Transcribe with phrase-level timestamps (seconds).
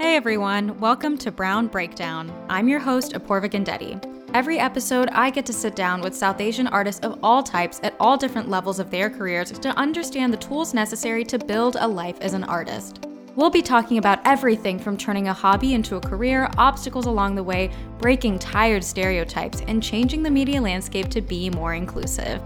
[0.00, 2.32] Hey everyone, welcome to Brown Breakdown.
[2.48, 4.02] I'm your host, Apoorva Gandetti.
[4.32, 7.96] Every episode, I get to sit down with South Asian artists of all types at
[8.00, 12.18] all different levels of their careers to understand the tools necessary to build a life
[12.22, 13.08] as an artist.
[13.36, 17.44] We'll be talking about everything from turning a hobby into a career, obstacles along the
[17.44, 22.40] way, breaking tired stereotypes, and changing the media landscape to be more inclusive.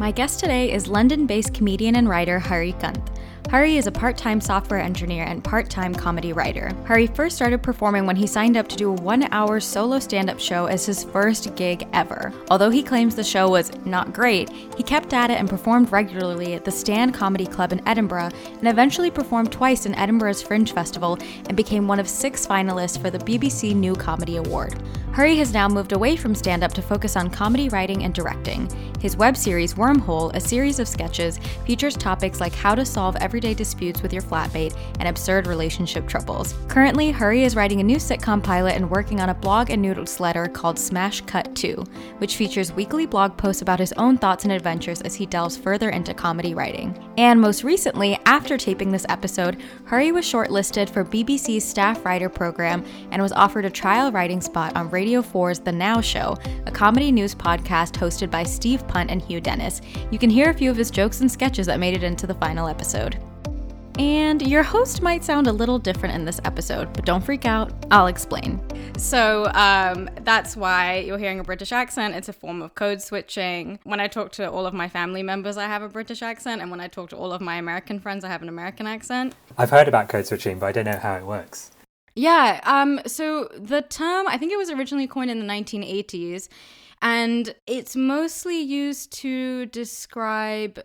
[0.00, 2.98] My guest today is London based comedian and writer Hari Kant.
[3.52, 6.72] Hari is a part time software engineer and part time comedy writer.
[6.86, 10.30] Hari first started performing when he signed up to do a one hour solo stand
[10.30, 12.32] up show as his first gig ever.
[12.50, 14.48] Although he claims the show was not great,
[14.78, 18.68] he kept at it and performed regularly at the Stand Comedy Club in Edinburgh and
[18.68, 23.18] eventually performed twice in Edinburgh's Fringe Festival and became one of six finalists for the
[23.18, 24.82] BBC New Comedy Award.
[25.12, 28.66] Hari has now moved away from stand up to focus on comedy writing and directing.
[29.02, 33.52] His web series, Wormhole, a series of sketches, features topics like how to solve everyday
[33.52, 36.54] disputes with your flatmate and absurd relationship troubles.
[36.68, 40.46] Currently, Hari is writing a new sitcom pilot and working on a blog and newsletter
[40.46, 41.84] called Smash Cut 2,
[42.18, 45.90] which features weekly blog posts about his own thoughts and adventures as he delves further
[45.90, 46.96] into comedy writing.
[47.18, 52.84] And most recently, after taping this episode, Hari was shortlisted for BBC's staff writer program
[53.10, 57.10] and was offered a trial writing spot on Radio 4's The Now Show, a comedy
[57.10, 59.80] news podcast hosted by Steve Punt and Hugh Dennis.
[60.10, 62.34] You can hear a few of his jokes and sketches that made it into the
[62.34, 63.18] final episode.
[63.98, 67.72] And your host might sound a little different in this episode, but don't freak out.
[67.90, 68.60] I'll explain.
[68.96, 72.14] So, um, that's why you're hearing a British accent.
[72.14, 73.78] It's a form of code switching.
[73.84, 76.62] When I talk to all of my family members, I have a British accent.
[76.62, 79.34] And when I talk to all of my American friends, I have an American accent.
[79.58, 81.70] I've heard about code switching, but I don't know how it works.
[82.14, 82.60] Yeah.
[82.64, 86.48] Um, so the term, I think it was originally coined in the 1980s,
[87.02, 90.80] and it's mostly used to describe.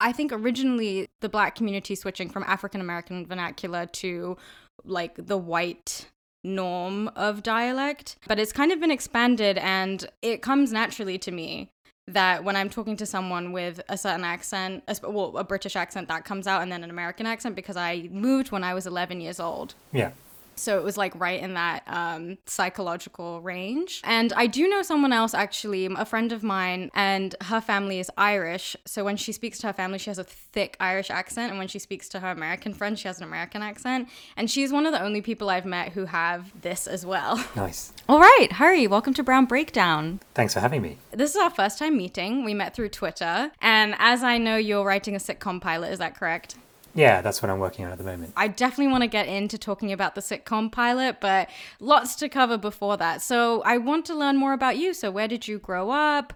[0.00, 4.36] I think originally the black community switching from African American vernacular to
[4.84, 6.06] like the white
[6.42, 11.68] norm of dialect, but it's kind of been expanded and it comes naturally to me
[12.06, 16.08] that when I'm talking to someone with a certain accent, a, well, a British accent,
[16.08, 19.20] that comes out, and then an American accent because I moved when I was 11
[19.20, 19.74] years old.
[19.92, 20.12] Yeah.
[20.58, 24.00] So it was like right in that um, psychological range.
[24.04, 28.10] And I do know someone else, actually, a friend of mine, and her family is
[28.16, 28.76] Irish.
[28.84, 31.50] So when she speaks to her family, she has a thick Irish accent.
[31.50, 34.08] And when she speaks to her American friends, she has an American accent.
[34.36, 37.42] And she's one of the only people I've met who have this as well.
[37.54, 37.92] Nice.
[38.08, 40.20] All right, Hari, welcome to Brown Breakdown.
[40.34, 40.98] Thanks for having me.
[41.12, 42.44] This is our first time meeting.
[42.44, 43.52] We met through Twitter.
[43.60, 46.56] And as I know, you're writing a sitcom pilot, is that correct?
[46.94, 48.32] Yeah, that's what I'm working on at the moment.
[48.36, 51.48] I definitely want to get into talking about the sitcom pilot, but
[51.80, 53.22] lots to cover before that.
[53.22, 54.94] So I want to learn more about you.
[54.94, 56.32] So where did you grow up?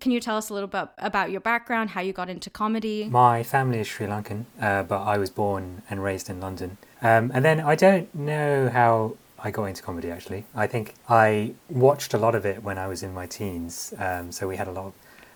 [0.00, 3.08] Can you tell us a little bit about your background, how you got into comedy?
[3.08, 6.78] My family is Sri Lankan, uh, but I was born and raised in London.
[7.02, 10.46] Um, and then I don't know how I got into comedy actually.
[10.54, 13.92] I think I watched a lot of it when I was in my teens.
[13.98, 14.92] Um, so we had a lot of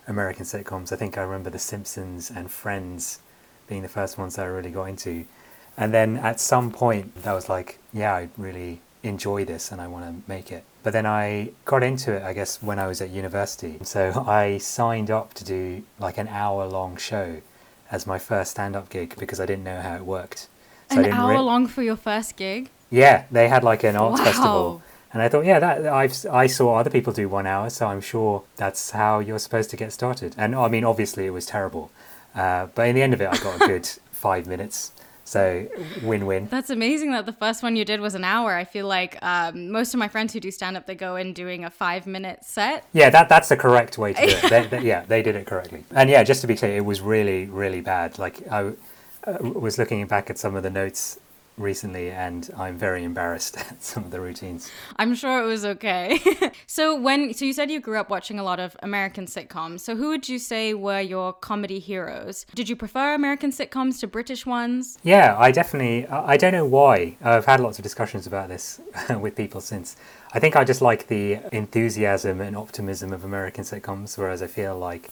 [0.07, 0.93] American sitcoms.
[0.93, 3.21] I think I remember The Simpsons and Friends
[3.69, 5.25] being the first ones that I really got into.
[5.77, 9.87] And then at some point, I was like, yeah, I really enjoy this and I
[9.87, 10.65] want to make it.
[10.83, 13.79] But then I got into it, I guess, when I was at university.
[13.83, 17.43] So I signed up to do like an hour long show
[17.91, 20.49] as my first stand up gig because I didn't know how it worked.
[20.91, 22.71] So an hour re- long for your first gig?
[22.91, 24.25] Yeah, they had like an arts wow.
[24.25, 24.83] festival.
[25.13, 28.03] And I thought, yeah, that I've I saw other people do one hour, so I'm
[28.03, 30.35] sure that's how you're supposed to get started.
[30.37, 31.91] And I mean, obviously, it was terrible.
[32.35, 34.93] Uh, but in the end of it, I got a good five minutes.
[35.25, 35.69] So
[36.03, 36.49] win win.
[36.51, 38.55] That's amazing that the first one you did was an hour.
[38.55, 41.35] I feel like um, most of my friends who do stand up, they go in
[41.35, 42.87] doing a five minute set.
[42.95, 44.43] Yeah, that that's the correct way to do it.
[44.51, 45.85] they, they, yeah, they did it correctly.
[45.91, 48.19] And yeah, just to be clear, it was really, really bad.
[48.19, 48.73] Like I
[49.25, 51.19] uh, was looking back at some of the notes
[51.59, 54.71] recently and I'm very embarrassed at some of the routines.
[54.97, 56.21] I'm sure it was okay.
[56.67, 59.81] so when so you said you grew up watching a lot of American sitcoms.
[59.81, 62.47] So who would you say were your comedy heroes?
[62.55, 64.99] Did you prefer American sitcoms to British ones?
[65.03, 67.17] Yeah, I definitely I don't know why.
[67.23, 68.81] I've had lots of discussions about this
[69.21, 69.97] with people since.
[70.33, 74.79] I think I just like the enthusiasm and optimism of American sitcoms whereas I feel
[74.79, 75.11] like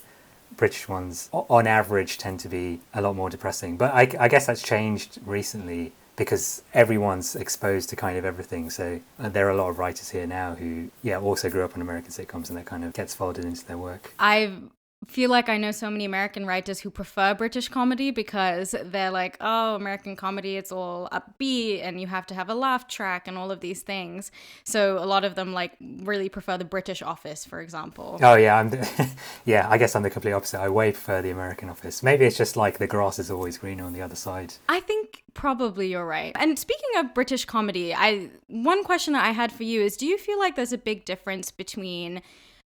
[0.56, 3.76] British ones, on average, tend to be a lot more depressing.
[3.76, 8.70] But I, I guess that's changed recently because everyone's exposed to kind of everything.
[8.70, 11.74] So uh, there are a lot of writers here now who, yeah, also grew up
[11.74, 14.12] on American sitcoms and that kind of gets folded into their work.
[14.18, 14.52] I
[15.06, 19.36] feel like I know so many American writers who prefer British comedy because they're like,
[19.40, 23.38] oh, American comedy, it's all upbeat and you have to have a laugh track and
[23.38, 24.30] all of these things.
[24.64, 28.18] So a lot of them like really prefer the British Office, for example.
[28.22, 29.10] Oh yeah, I'm the,
[29.44, 29.68] yeah.
[29.68, 30.60] I guess I'm the complete opposite.
[30.60, 32.02] I way prefer the American Office.
[32.02, 34.54] Maybe it's just like the grass is always greener on the other side.
[34.68, 35.05] I think
[35.36, 36.32] Probably you're right.
[36.34, 40.06] And speaking of British comedy, I one question that I had for you is do
[40.06, 42.22] you feel like there's a big difference between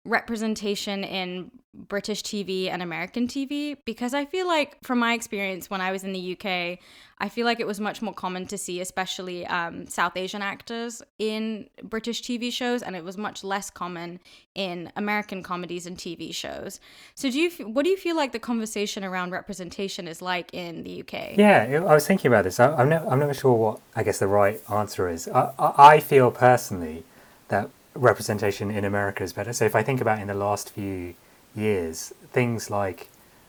[0.06, 5.80] representation in British TV and American TV because I feel like, from my experience when
[5.80, 6.78] I was in the UK,
[7.18, 11.02] I feel like it was much more common to see, especially um, South Asian actors
[11.18, 14.20] in British TV shows, and it was much less common
[14.54, 16.78] in American comedies and TV shows.
[17.14, 20.82] So, do you what do you feel like the conversation around representation is like in
[20.82, 21.36] the UK?
[21.36, 22.60] Yeah, I was thinking about this.
[22.60, 25.28] I, am not, I'm never sure what I guess the right answer is.
[25.28, 27.04] I, I feel personally
[27.48, 29.52] that representation in America is better.
[29.52, 31.14] So if I think about in the last few
[31.54, 33.08] years, things like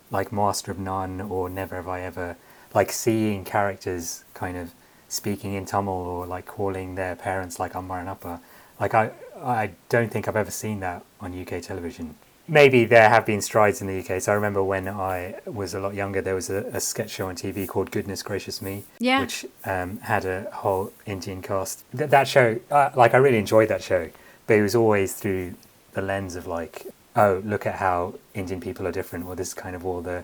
[0.10, 2.38] like Master of None or Never Have I Ever,
[2.74, 4.72] like seeing characters kind of
[5.10, 8.40] speaking in Tamil or like calling their parents like Amma and Appa,
[8.80, 9.12] like I
[9.42, 12.16] I don't think I've ever seen that on UK television.
[12.50, 14.22] Maybe there have been strides in the UK.
[14.22, 17.28] So I remember when I was a lot younger, there was a, a sketch show
[17.28, 19.20] on TV called Goodness Gracious Me, yeah.
[19.20, 21.84] which um, had a whole Indian cast.
[21.96, 24.10] Th- that show, uh, like I really enjoyed that show
[24.48, 25.56] but it was always through
[25.94, 29.54] the lens of like, oh, look at how Indian people are different, or this is
[29.54, 30.24] kind of all the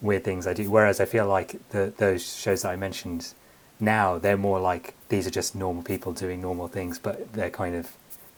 [0.00, 0.70] weird things I do.
[0.70, 3.34] Whereas I feel like the those shows that I mentioned
[3.78, 7.74] now, they're more like these are just normal people doing normal things, but they're kind
[7.74, 7.92] of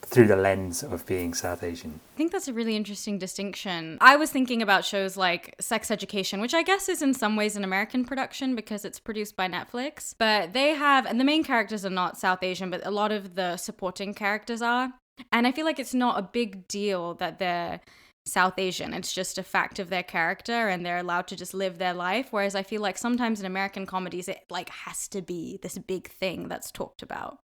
[0.05, 1.99] through the lens of being South Asian.
[2.13, 3.97] I think that's a really interesting distinction.
[3.99, 7.55] I was thinking about shows like Sex Education, which I guess is in some ways
[7.55, 10.13] an American production because it's produced by Netflix.
[10.17, 13.35] But they have, and the main characters are not South Asian, but a lot of
[13.35, 14.93] the supporting characters are.
[15.31, 17.81] And I feel like it's not a big deal that they're
[18.25, 18.93] South Asian.
[18.93, 22.27] It's just a fact of their character and they're allowed to just live their life.
[22.31, 26.09] Whereas I feel like sometimes in American comedies, it like has to be this big
[26.09, 27.39] thing that's talked about.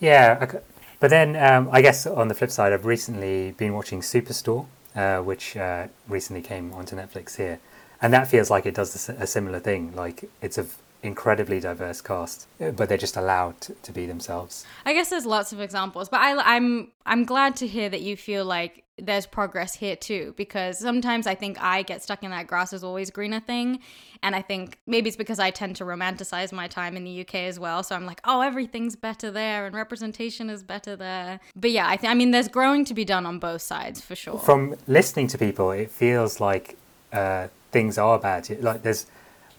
[0.00, 0.38] Yeah.
[0.42, 0.60] Okay.
[1.00, 5.18] But then um, I guess on the flip side, I've recently been watching Superstore, uh,
[5.18, 7.60] which uh, recently came onto Netflix here.
[8.02, 9.94] And that feels like it does a similar thing.
[9.94, 10.66] Like it's a
[11.02, 14.66] incredibly diverse cast, but they're just allowed to, to, be themselves.
[14.84, 18.16] I guess there's lots of examples, but I, I'm I'm glad to hear that you
[18.16, 22.48] feel like there's progress here too, because sometimes I think I get stuck in that
[22.48, 23.78] grass is always greener thing,
[24.22, 27.36] and I think maybe it's because I tend to romanticize my time in the UK
[27.36, 27.84] as well.
[27.84, 31.38] So I'm like, oh, everything's better there, and representation is better there.
[31.54, 34.16] But yeah, I think I mean there's growing to be done on both sides for
[34.16, 34.38] sure.
[34.38, 36.76] From listening to people, it feels like
[37.12, 38.48] uh, things are bad.
[38.62, 39.06] Like there's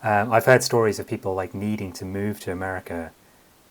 [0.03, 3.11] um, I've heard stories of people like needing to move to America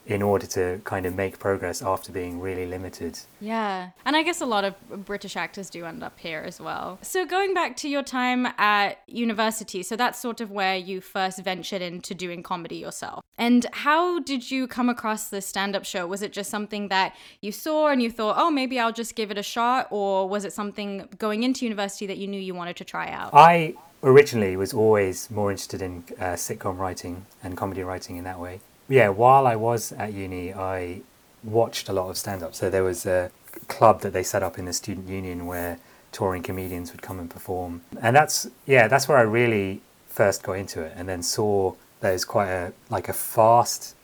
[0.08, 3.18] in order to kind of make progress after being really limited.
[3.40, 3.90] Yeah.
[4.06, 6.98] And I guess a lot of British actors do end up here as well.
[7.02, 11.44] So going back to your time at university, so that's sort of where you first
[11.44, 13.22] ventured into doing comedy yourself.
[13.36, 16.06] And how did you come across the stand-up show?
[16.06, 19.30] Was it just something that you saw and you thought, "Oh, maybe I'll just give
[19.30, 22.76] it a shot," or was it something going into university that you knew you wanted
[22.76, 23.30] to try out?
[23.34, 28.38] I originally was always more interested in uh, sitcom writing and comedy writing in that
[28.38, 28.60] way.
[28.88, 31.02] Yeah, while I was at uni, I
[31.44, 32.54] watched a lot of stand up.
[32.54, 33.30] So there was a
[33.66, 35.78] club that they set up in the student union where
[36.12, 37.82] touring comedians would come and perform.
[38.00, 42.24] And that's, yeah, that's where I really first got into it and then saw there's
[42.24, 43.94] quite a, like a fast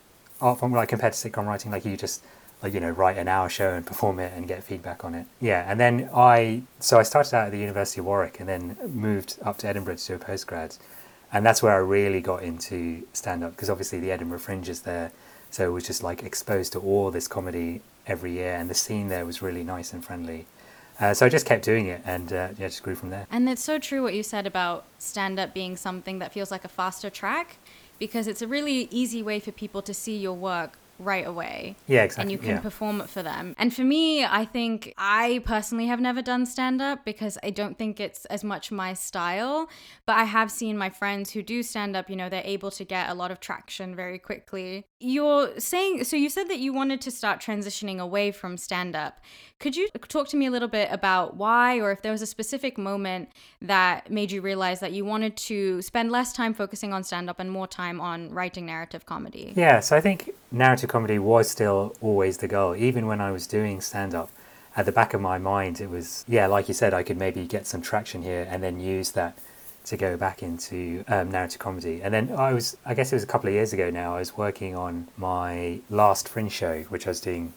[0.40, 2.22] art form, like compared to sitcom writing, like you just
[2.68, 5.26] you know write an hour show and perform it and get feedback on it.
[5.40, 8.76] Yeah and then i so i started out at the university of warwick and then
[8.92, 10.78] moved up to edinburgh to do a postgrad.
[11.32, 14.82] And that's where i really got into stand up because obviously the edinburgh fringe is
[14.82, 15.12] there.
[15.50, 19.08] So it was just like exposed to all this comedy every year and the scene
[19.08, 20.46] there was really nice and friendly.
[21.00, 23.26] Uh, so I just kept doing it and uh, yeah, just grew from there.
[23.30, 26.64] And it's so true what you said about stand up being something that feels like
[26.64, 27.56] a faster track
[27.98, 31.76] because it's a really easy way for people to see your work right away.
[31.86, 32.22] Yeah, exactly.
[32.22, 32.60] And you can yeah.
[32.60, 33.54] perform it for them.
[33.58, 37.76] And for me, I think I personally have never done stand up because I don't
[37.78, 39.68] think it's as much my style.
[40.06, 42.84] But I have seen my friends who do stand up, you know, they're able to
[42.84, 44.84] get a lot of traction very quickly.
[45.00, 49.20] You're saying, so you said that you wanted to start transitioning away from stand up.
[49.60, 52.26] Could you talk to me a little bit about why, or if there was a
[52.26, 53.30] specific moment
[53.62, 57.38] that made you realize that you wanted to spend less time focusing on stand up
[57.40, 59.52] and more time on writing narrative comedy?
[59.56, 63.46] Yeah, so I think narrative comedy was still always the goal, even when I was
[63.46, 64.30] doing stand up.
[64.76, 67.46] At the back of my mind, it was, yeah, like you said, I could maybe
[67.46, 69.38] get some traction here and then use that
[69.84, 72.00] to go back into um, narrative comedy.
[72.02, 74.18] And then I was, I guess it was a couple of years ago now, I
[74.18, 77.52] was working on my last Fringe show, which I was doing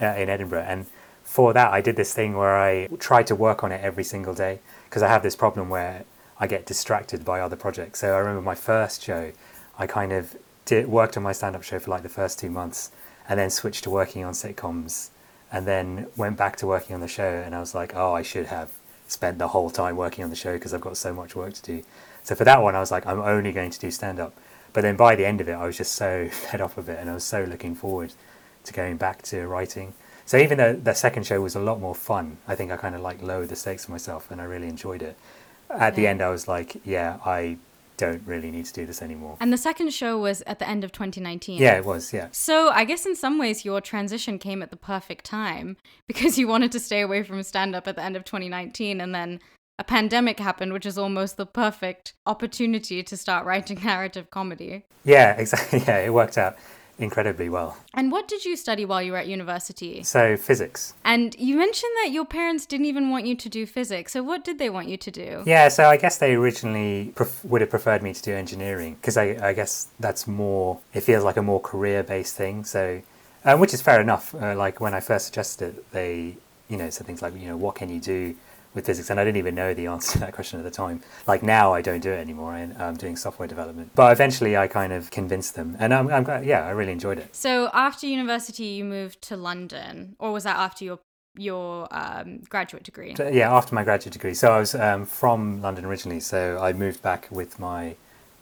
[0.00, 0.66] uh, in Edinburgh.
[0.68, 0.86] And
[1.22, 4.34] for that, I did this thing where I tried to work on it every single
[4.34, 6.04] day because I have this problem where
[6.38, 8.00] I get distracted by other projects.
[8.00, 9.32] So I remember my first show,
[9.78, 12.50] I kind of did, worked on my stand up show for like the first two
[12.50, 12.90] months
[13.28, 15.10] and then switched to working on sitcoms
[15.50, 17.42] and then went back to working on the show.
[17.44, 18.72] And I was like, oh, I should have
[19.06, 21.62] spent the whole time working on the show because I've got so much work to
[21.62, 21.82] do.
[22.22, 24.34] So for that one, I was like, I'm only going to do stand up.
[24.72, 26.98] But then by the end of it, I was just so fed up of it,
[26.98, 28.12] and I was so looking forward
[28.64, 29.92] to going back to writing.
[30.24, 32.94] So even though the second show was a lot more fun, I think I kind
[32.94, 35.16] of like lowered the stakes for myself, and I really enjoyed it.
[35.68, 37.58] At the end, I was like, yeah, I
[37.96, 39.36] don't really need to do this anymore.
[39.40, 41.60] And the second show was at the end of 2019.
[41.60, 42.12] Yeah, it was.
[42.12, 42.28] Yeah.
[42.32, 45.76] So I guess in some ways your transition came at the perfect time
[46.08, 49.14] because you wanted to stay away from stand up at the end of 2019 and
[49.14, 49.40] then
[49.78, 54.84] a pandemic happened which is almost the perfect opportunity to start writing narrative comedy.
[55.04, 55.80] Yeah, exactly.
[55.86, 56.56] Yeah, it worked out
[56.98, 57.76] incredibly well.
[57.94, 60.02] And what did you study while you were at university?
[60.02, 60.94] So physics.
[61.04, 64.12] And you mentioned that your parents didn't even want you to do physics.
[64.12, 65.42] So what did they want you to do?
[65.46, 69.16] Yeah, so I guess they originally pref- would have preferred me to do engineering because
[69.16, 72.64] I, I guess that's more, it feels like a more career based thing.
[72.64, 73.02] So,
[73.44, 74.34] um, which is fair enough.
[74.34, 76.36] Uh, like when I first suggested it, they,
[76.68, 78.34] you know, said things like, you know, what can you do
[78.74, 79.10] with physics?
[79.10, 81.02] And I didn't even know the answer to that question at the time.
[81.26, 82.52] Like now I don't do it anymore.
[82.52, 83.92] I, I'm doing software development.
[83.94, 85.76] But eventually I kind of convinced them.
[85.78, 87.34] And I'm, I'm glad, yeah, I really enjoyed it.
[87.34, 90.98] So after university you moved to London or was that after your
[91.34, 93.14] your um, graduate degree?
[93.18, 94.34] Yeah, after my graduate degree.
[94.34, 96.20] So I was um, from London originally.
[96.20, 97.96] So I moved back with my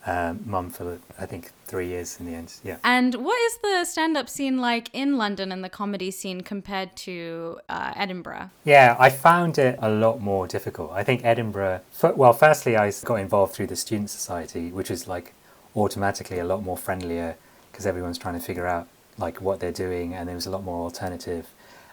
[0.06, 2.54] um, mum for, I think, three years in the end.
[2.64, 2.78] Yeah.
[2.82, 6.96] And what is the stand up scene like in London and the comedy scene compared
[6.96, 8.50] to uh, Edinburgh?
[8.64, 10.90] Yeah, I found it a lot more difficult.
[10.92, 11.82] I think Edinburgh,
[12.16, 15.34] well, firstly, I got involved through the Student Society, which is like
[15.76, 17.36] automatically a lot more friendlier
[17.70, 18.88] because everyone's trying to figure out
[19.18, 21.48] like what they're doing and there was a lot more alternative.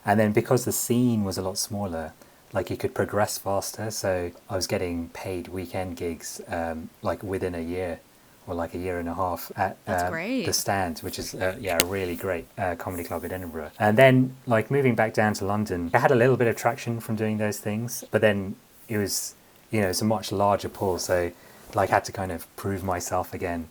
[0.06, 2.14] And then because the scene was a lot smaller,
[2.54, 3.92] like you could progress faster.
[3.92, 8.00] So I was getting paid weekend gigs um, like within a year
[8.48, 10.12] or like a year and a half at um,
[10.46, 13.72] the Stand, which is uh, yeah a really great uh, comedy club in Edinburgh.
[13.80, 17.00] And then like moving back down to London, I had a little bit of traction
[17.00, 18.56] from doing those things, but then
[18.88, 19.36] it was
[19.70, 21.32] you know it's a much larger pool, so
[21.76, 23.68] like had to kind of prove myself again.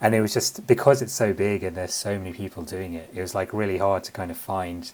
[0.00, 3.10] And it was just because it's so big and there's so many people doing it,
[3.12, 4.90] it was like really hard to kind of find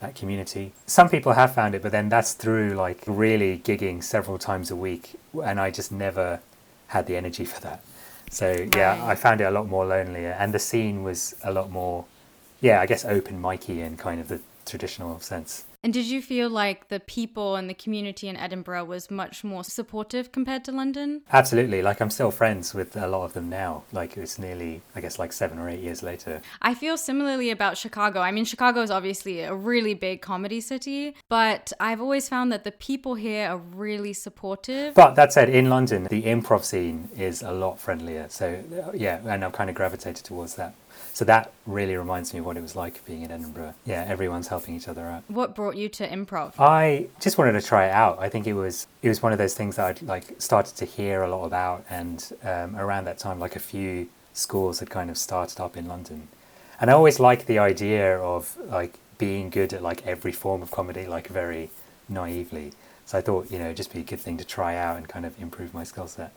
[0.00, 0.72] that community.
[0.86, 4.76] Some people have found it, but then that's through like really gigging several times a
[4.76, 6.40] week, and I just never
[6.88, 7.82] had the energy for that.
[8.30, 9.10] So yeah, Right.
[9.10, 12.04] I found it a lot more lonelier, and the scene was a lot more,
[12.60, 15.64] yeah, I guess open micy in kind of the traditional sense.
[15.84, 19.62] And did you feel like the people and the community in Edinburgh was much more
[19.62, 21.22] supportive compared to London?
[21.32, 23.84] Absolutely, like I'm still friends with a lot of them now.
[23.92, 26.42] Like it's nearly, I guess, like seven or eight years later.
[26.60, 28.20] I feel similarly about Chicago.
[28.20, 32.64] I mean, Chicago is obviously a really big comedy city, but I've always found that
[32.64, 34.94] the people here are really supportive.
[34.94, 38.26] But that said, in London, the improv scene is a lot friendlier.
[38.30, 40.74] So yeah, and I've kind of gravitated towards that.
[41.18, 43.74] So that really reminds me of what it was like being in Edinburgh.
[43.84, 45.24] Yeah, everyone's helping each other out.
[45.26, 46.52] What brought you to improv?
[46.60, 48.20] I just wanted to try it out.
[48.20, 50.84] I think it was it was one of those things that I'd like started to
[50.84, 55.10] hear a lot about, and um, around that time, like a few schools had kind
[55.10, 56.28] of started up in London,
[56.80, 60.70] and I always liked the idea of like being good at like every form of
[60.70, 61.68] comedy, like very
[62.08, 62.74] naively.
[63.06, 65.08] So I thought, you know, it'd just be a good thing to try out and
[65.08, 66.30] kind of improve my skill set.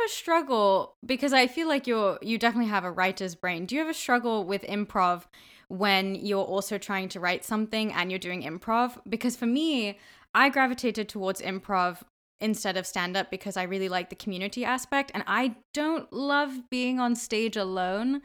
[0.00, 3.66] Ever struggle because I feel like you're you definitely have a writer's brain.
[3.66, 5.24] Do you ever struggle with improv
[5.68, 8.98] when you're also trying to write something and you're doing improv?
[9.08, 9.98] Because for me,
[10.34, 12.02] I gravitated towards improv
[12.40, 16.68] instead of stand up because I really like the community aspect and I don't love
[16.70, 18.22] being on stage alone.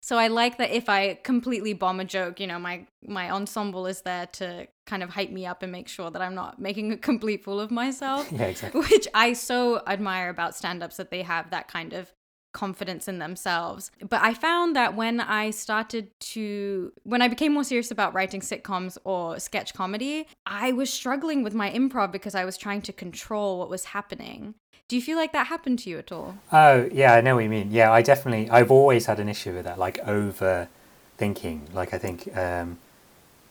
[0.00, 3.86] So I like that if I completely bomb a joke, you know, my my ensemble
[3.86, 6.92] is there to kind of hype me up and make sure that I'm not making
[6.92, 8.80] a complete fool of myself Yeah, exactly.
[8.80, 12.12] which I so admire about stand ups that they have that kind of
[12.52, 13.92] confidence in themselves.
[14.00, 18.40] But I found that when I started to, when I became more serious about writing
[18.40, 22.92] sitcoms or sketch comedy, I was struggling with my improv because I was trying to
[22.92, 24.54] control what was happening.
[24.88, 26.34] Do you feel like that happened to you at all?
[26.50, 27.70] Oh, yeah, I know what you mean.
[27.70, 31.72] Yeah, I definitely, I've always had an issue with that, like overthinking.
[31.72, 32.78] Like, I think, um,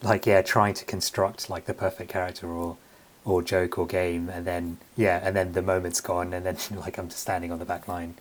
[0.02, 2.78] like, yeah, trying to construct like the perfect character or,
[3.26, 6.98] or joke or game, and then, yeah, and then the moment's gone, and then like
[6.98, 8.16] I'm just standing on the back line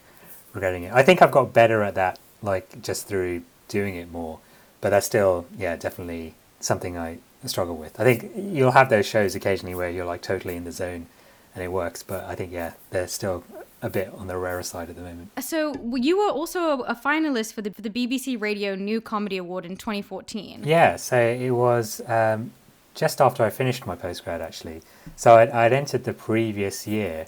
[0.53, 0.93] regretting it.
[0.93, 4.41] I think I've got better at that, like, just through doing it more,
[4.81, 7.99] but that's still, yeah, definitely something I struggle with.
[8.01, 11.07] I think you'll have those shows occasionally where you're like totally in the zone
[11.55, 13.45] and it works, but I think, yeah, they're still
[13.83, 15.31] a bit on the rarer side at the moment.
[15.41, 19.65] So you were also a finalist for the, for the BBC Radio New Comedy Award
[19.65, 20.63] in 2014.
[20.65, 22.53] Yeah, so it was um,
[22.95, 24.83] just after I finished my postgrad actually.
[25.17, 27.27] So I'd, I'd entered the previous year,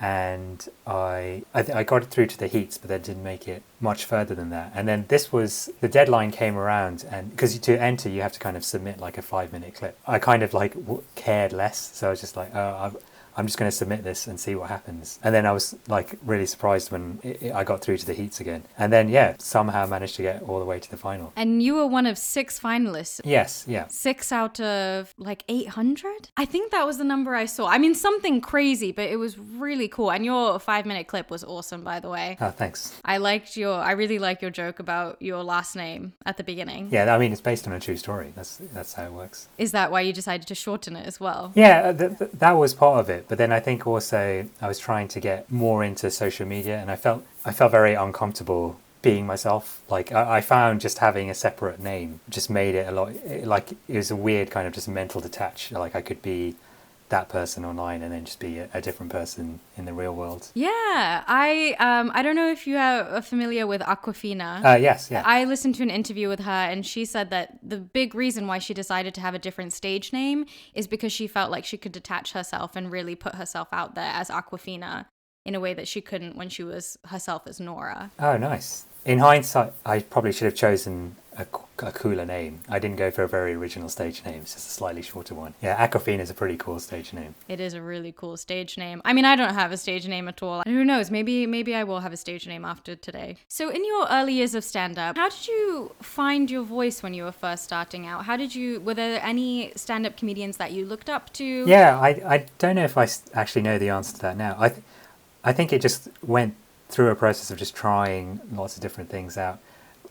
[0.00, 3.48] and I I, th- I got it through to the heats, but then didn't make
[3.48, 4.70] it much further than that.
[4.74, 8.38] And then this was the deadline came around, and because to enter you have to
[8.38, 9.98] kind of submit like a five minute clip.
[10.06, 12.96] I kind of like w- cared less, so I was just like, oh, I've
[13.38, 15.20] I'm just going to submit this and see what happens.
[15.22, 18.12] And then I was like really surprised when it, it, I got through to the
[18.12, 18.64] heats again.
[18.76, 21.32] And then, yeah, somehow managed to get all the way to the final.
[21.36, 23.20] And you were one of six finalists.
[23.24, 23.86] Yes, yeah.
[23.86, 26.30] Six out of like 800?
[26.36, 27.68] I think that was the number I saw.
[27.68, 30.10] I mean, something crazy, but it was really cool.
[30.10, 32.36] And your five minute clip was awesome, by the way.
[32.40, 33.00] Oh, thanks.
[33.04, 36.88] I liked your, I really like your joke about your last name at the beginning.
[36.90, 38.32] Yeah, I mean, it's based on a true story.
[38.34, 39.46] That's, that's how it works.
[39.58, 41.52] Is that why you decided to shorten it as well?
[41.54, 43.27] Yeah, th- th- that was part of it.
[43.28, 46.90] But then I think also I was trying to get more into social media and
[46.90, 49.82] I felt, I felt very uncomfortable being myself.
[49.88, 53.12] Like I, I, found just having a separate name just made it a lot.
[53.44, 55.70] Like it was a weird kind of just mental detach.
[55.70, 56.56] Like I could be
[57.08, 60.50] that person online and then just be a, a, different person in the real world.
[60.54, 60.68] Yeah,
[61.26, 64.64] I um I don't know if you are familiar with Awkwafina.
[64.64, 65.22] Uh, yes, yeah.
[65.24, 68.58] I listened to an interview with her and she said that the big reason why
[68.58, 71.92] she decided to have a different stage name is because she felt like she could
[71.92, 75.06] detach herself and really put herself out there as Awkwafina
[75.44, 78.10] in a way that she couldn't when she was herself as Nora.
[78.18, 78.84] Oh, nice.
[79.04, 81.46] In hindsight, I probably should have chosen a,
[81.86, 82.60] a, cooler name.
[82.68, 85.54] I didn't go for a very original stage name, it's just a slightly shorter one.
[85.62, 87.34] Yeah, Awkwafina is a pretty cool stage name.
[87.46, 89.00] It is a really cool stage name.
[89.04, 90.62] I mean, I don't have a stage name at all.
[90.66, 91.10] Who knows?
[91.10, 93.36] Maybe maybe I will have a stage name after today.
[93.46, 97.14] So, in your early years of stand up, how did you find your voice when
[97.14, 98.24] you were first starting out?
[98.24, 101.44] How did you were there any stand up comedians that you looked up to?
[101.66, 104.56] Yeah, I I don't know if I actually know the answer to that now.
[104.58, 104.82] I th-
[105.44, 106.54] I think it just went
[106.88, 109.60] through a process of just trying lots of different things out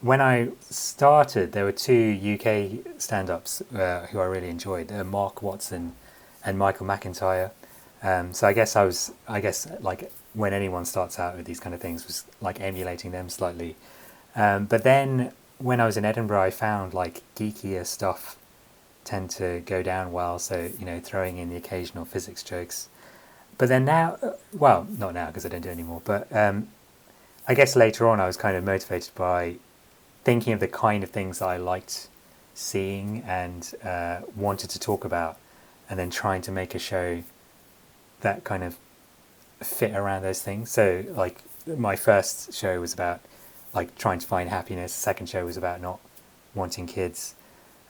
[0.01, 5.03] when I started, there were two UK stand ups uh, who I really enjoyed uh,
[5.03, 5.95] Mark Watson
[6.45, 7.51] and Michael McIntyre.
[8.03, 11.59] Um, so I guess I was, I guess, like when anyone starts out with these
[11.59, 13.75] kind of things, was like emulating them slightly.
[14.35, 18.37] Um, but then when I was in Edinburgh, I found like geekier stuff
[19.03, 20.37] tend to go down well.
[20.37, 22.89] So, you know, throwing in the occasional physics jokes.
[23.57, 26.67] But then now, uh, well, not now because I don't do anymore, but um,
[27.47, 29.55] I guess later on I was kind of motivated by
[30.27, 32.09] thinking of the kind of things I liked
[32.53, 35.37] seeing and uh, wanted to talk about,
[35.89, 37.23] and then trying to make a show
[38.19, 38.75] that kind of
[39.61, 40.69] fit around those things.
[40.69, 43.21] So, like, my first show was about
[43.73, 44.91] like trying to find happiness.
[44.91, 45.99] The second show was about not
[46.53, 47.35] wanting kids.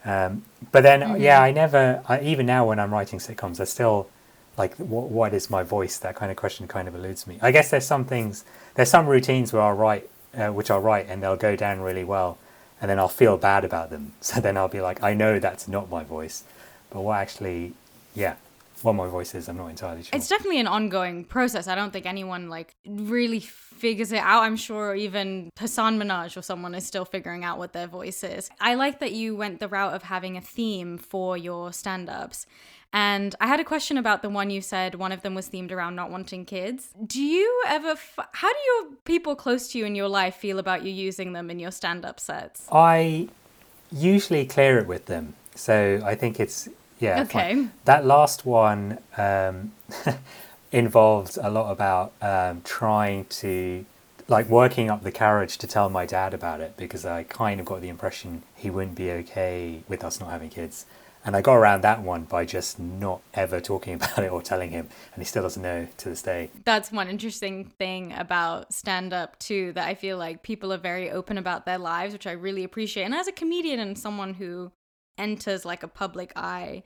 [0.05, 1.21] Um, but then, mm-hmm.
[1.21, 2.03] yeah, I never.
[2.07, 4.09] I, even now, when I'm writing sitcoms, I still
[4.57, 5.97] like what, what is my voice?
[5.97, 7.39] That kind of question kind of eludes me.
[7.41, 8.45] I guess there's some things,
[8.75, 12.03] there's some routines where I'll write uh, which I'll write and they'll go down really
[12.03, 12.37] well,
[12.79, 14.13] and then I'll feel bad about them.
[14.21, 16.43] So then I'll be like, I know that's not my voice,
[16.89, 17.73] but what actually,
[18.13, 18.35] yeah,
[18.83, 20.17] what my voice is, I'm not entirely sure.
[20.17, 21.67] It's definitely an ongoing process.
[21.67, 24.43] I don't think anyone like really figures it out.
[24.43, 28.49] I'm sure even Hasan Minhaj or someone is still figuring out what their voice is.
[28.59, 32.45] I like that you went the route of having a theme for your stand-ups.
[32.93, 35.71] And I had a question about the one you said one of them was themed
[35.71, 36.93] around not wanting kids.
[37.05, 40.57] Do you ever, f- how do your people close to you in your life feel
[40.57, 42.67] about you using them in your stand up sets?
[42.71, 43.27] I
[43.91, 45.35] usually clear it with them.
[45.53, 47.21] So I think it's, yeah.
[47.21, 47.55] Okay.
[47.55, 47.71] Fine.
[47.85, 49.73] That last one um,
[50.71, 53.85] involved a lot about um, trying to
[54.27, 57.65] like working up the courage to tell my dad about it because I kind of
[57.65, 60.85] got the impression he wouldn't be okay with us not having kids.
[61.25, 64.69] And I got around that one by just not ever talking about it or telling
[64.69, 66.49] him, and he still doesn't know to this day.
[66.63, 71.11] That's one interesting thing about stand up, too, that I feel like people are very
[71.11, 73.03] open about their lives, which I really appreciate.
[73.03, 74.71] And as a comedian and someone who
[75.17, 76.83] enters like a public eye,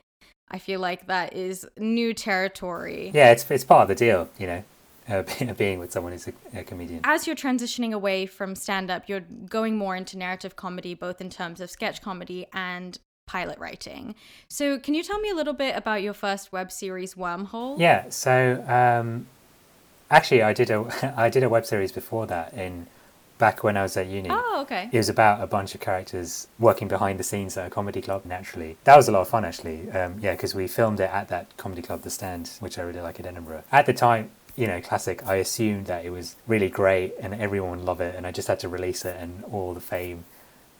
[0.50, 3.10] I feel like that is new territory.
[3.14, 4.64] Yeah, it's, it's part of the deal, you know.
[5.08, 5.24] Uh,
[5.58, 7.00] being with someone who's a, a, comedian.
[7.02, 11.28] As you're transitioning away from stand up, you're going more into narrative comedy, both in
[11.28, 14.14] terms of sketch comedy and pilot writing.
[14.48, 17.80] So, can you tell me a little bit about your first web series, Wormhole?
[17.80, 18.10] Yeah.
[18.10, 19.26] So, um,
[20.08, 22.86] actually, I did a I did a web series before that in
[23.42, 24.28] back when I was at uni.
[24.30, 24.88] Oh, okay.
[24.92, 28.24] It was about a bunch of characters working behind the scenes at a comedy club.
[28.24, 29.44] Naturally, that was a lot of fun.
[29.44, 32.82] Actually, um, yeah, because we filmed it at that comedy club, The Stand, which I
[32.82, 33.64] really like in Edinburgh.
[33.72, 35.26] At the time, you know, classic.
[35.26, 38.46] I assumed that it was really great and everyone would love it, and I just
[38.46, 40.24] had to release it, and all the fame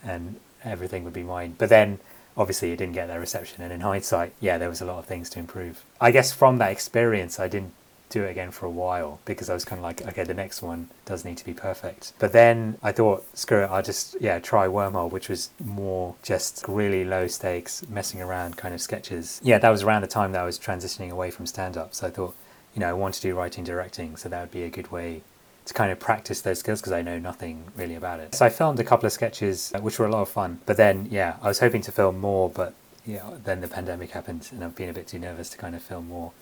[0.04, 1.56] and everything would be mine.
[1.58, 1.98] But then
[2.36, 3.64] obviously it didn't get that reception.
[3.64, 5.84] And in hindsight, yeah, there was a lot of things to improve.
[6.00, 7.72] I guess from that experience, I didn't
[8.12, 10.62] do it again for a while because I was kind of like, okay, the next
[10.62, 12.12] one does need to be perfect.
[12.18, 16.64] But then I thought, screw it, I'll just, yeah, try Wormhole, which was more just
[16.68, 19.40] really low stakes, messing around kind of sketches.
[19.42, 21.94] Yeah, that was around the time that I was transitioning away from stand up.
[21.94, 22.34] So I thought,
[22.74, 25.22] you know, I want to do writing, directing, so that would be a good way
[25.64, 28.34] to kind of practice those skills because I know nothing really about it.
[28.34, 30.60] So I filmed a couple of sketches, uh, which were a lot of fun.
[30.66, 32.74] But then, yeah, I was hoping to film more, but
[33.06, 35.82] yeah, then the pandemic happened, and I've been a bit too nervous to kind of
[35.82, 36.32] film more.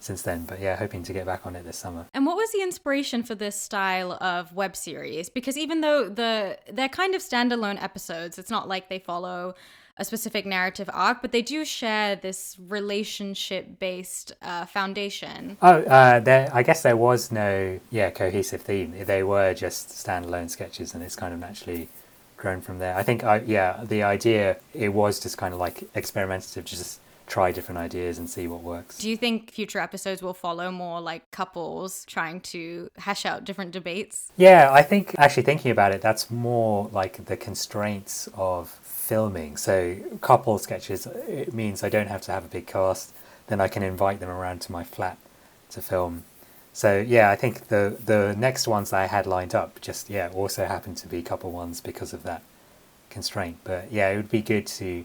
[0.00, 0.44] Since then.
[0.44, 2.06] But yeah, hoping to get back on it this summer.
[2.14, 5.30] And what was the inspiration for this style of web series?
[5.30, 9.54] Because even though the they're kind of standalone episodes, it's not like they follow
[9.96, 15.58] a specific narrative arc, but they do share this relationship based uh, foundation.
[15.60, 16.50] Oh, uh, there.
[16.54, 18.94] I guess there was no yeah cohesive theme.
[19.04, 21.88] They were just standalone sketches, and it's kind of naturally
[22.38, 22.96] grown from there.
[22.96, 27.52] I think I yeah the idea it was just kind of like experimentative, just try
[27.52, 28.98] different ideas and see what works.
[28.98, 33.70] Do you think future episodes will follow more like couples trying to hash out different
[33.70, 34.32] debates?
[34.36, 39.56] Yeah, I think actually thinking about it, that's more like the constraints of filming.
[39.56, 43.14] So, couple sketches, it means I don't have to have a big cast,
[43.46, 45.16] then I can invite them around to my flat
[45.70, 46.24] to film.
[46.72, 50.66] So yeah, I think the the next ones I had lined up just yeah also
[50.66, 52.42] happened to be couple ones because of that
[53.10, 53.58] constraint.
[53.64, 55.04] But yeah, it would be good to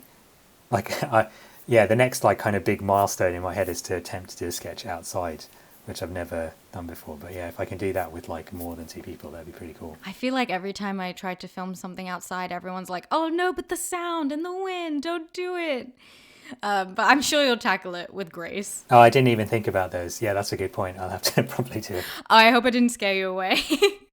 [0.70, 1.28] like I
[1.68, 4.38] yeah, the next like kind of big milestone in my head is to attempt to
[4.38, 5.46] do a sketch outside,
[5.86, 7.18] which I've never done before.
[7.20, 9.52] But yeah, if I can do that with like more than two people, that'd be
[9.52, 9.98] pretty cool.
[10.06, 13.54] I feel like every time I try to film something outside, everyone's like, "Oh no,
[13.54, 15.90] but the sound and the wind, don't do it."
[16.62, 18.86] Um, but I'm sure you'll tackle it with grace.
[18.92, 20.22] Oh, I didn't even think about those.
[20.22, 21.00] Yeah, that's a good point.
[21.00, 22.04] I'll have to probably do it.
[22.30, 23.62] Oh, I hope I didn't scare you away.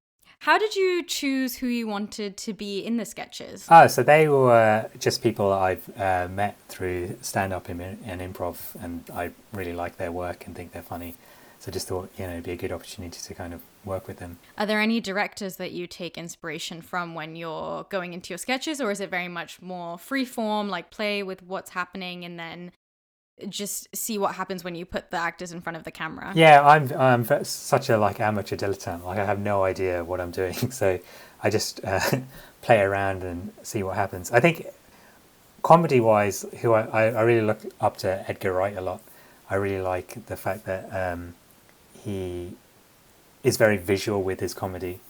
[0.43, 3.65] How did you choose who you wanted to be in the sketches?
[3.71, 8.75] Oh, so they were just people I've uh, met through stand up and, and improv,
[8.83, 11.15] and I really like their work and think they're funny.
[11.61, 14.17] So just thought, you know, it'd be a good opportunity to kind of work with
[14.19, 14.41] them.
[14.59, 18.81] Are there any directors that you take inspiration from when you're going into your sketches,
[18.81, 22.73] or is it very much more free form, like play with what's happening and then
[23.49, 26.33] just see what happens when you put the actors in front of the camera.
[26.35, 29.05] Yeah, I'm I'm such a like amateur dilettante.
[29.05, 30.99] Like I have no idea what I'm doing, so
[31.43, 32.01] I just uh,
[32.63, 34.31] play around and see what happens.
[34.31, 34.67] I think
[35.63, 39.01] comedy wise, who I, I really look up to Edgar Wright a lot.
[39.49, 41.35] I really like the fact that um,
[41.99, 42.57] he
[43.43, 45.01] is very visual with his comedy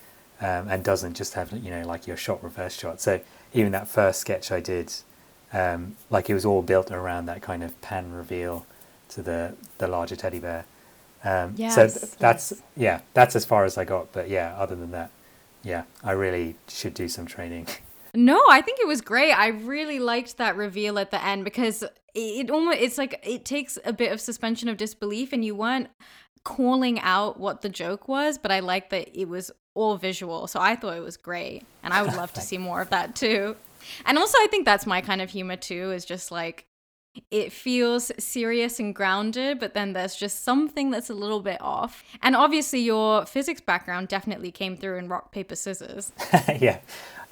[0.40, 3.00] um, and doesn't just have you know like your shot reverse shot.
[3.00, 3.20] So
[3.52, 4.92] even that first sketch I did
[5.52, 8.66] um, like it was all built around that kind of pan reveal
[9.10, 10.64] to the the larger teddy bear.
[11.24, 12.62] Um, yes, so th- that's yes.
[12.76, 14.12] yeah, that's as far as I got.
[14.12, 15.10] But yeah, other than that,
[15.62, 17.66] yeah, I really should do some training.
[18.14, 19.32] No, I think it was great.
[19.32, 21.82] I really liked that reveal at the end because
[22.14, 25.88] it almost it's like it takes a bit of suspension of disbelief, and you weren't
[26.44, 30.46] calling out what the joke was, but I like that it was all visual.
[30.46, 33.16] So I thought it was great, and I would love to see more of that
[33.16, 33.56] too.
[34.05, 36.66] And also, I think that's my kind of humor too, is just like
[37.31, 42.03] it feels serious and grounded, but then there's just something that's a little bit off.
[42.23, 46.12] And obviously, your physics background definitely came through in rock, paper, scissors.
[46.59, 46.79] yeah.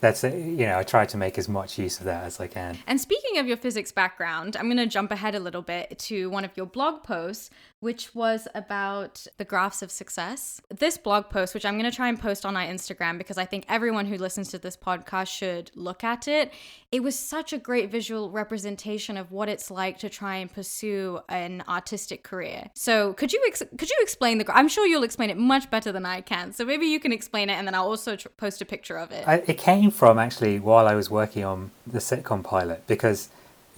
[0.01, 2.47] That's, uh, you know, I try to make as much use of that as I
[2.47, 2.79] can.
[2.87, 6.31] And speaking of your physics background, I'm going to jump ahead a little bit to
[6.31, 10.61] one of your blog posts which was about the graphs of success.
[10.69, 13.47] This blog post, which I'm going to try and post on our Instagram because I
[13.47, 16.53] think everyone who listens to this podcast should look at it.
[16.93, 21.21] It was such a great visual representation of what it's like to try and pursue
[21.31, 22.71] an artistic career.
[22.75, 25.91] So, could you ex- could you explain the I'm sure you'll explain it much better
[25.91, 26.53] than I can.
[26.53, 29.11] So, maybe you can explain it and then I'll also tr- post a picture of
[29.11, 29.27] it.
[29.27, 33.31] I, it came from actually while I was working on the sitcom pilot because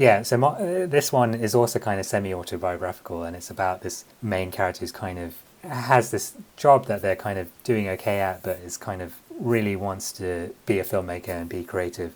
[0.02, 3.82] yeah, so my, uh, this one is also kind of semi autobiographical, and it's about
[3.82, 8.18] this main character who's kind of has this job that they're kind of doing okay
[8.18, 12.14] at, but is kind of really wants to be a filmmaker and be creative.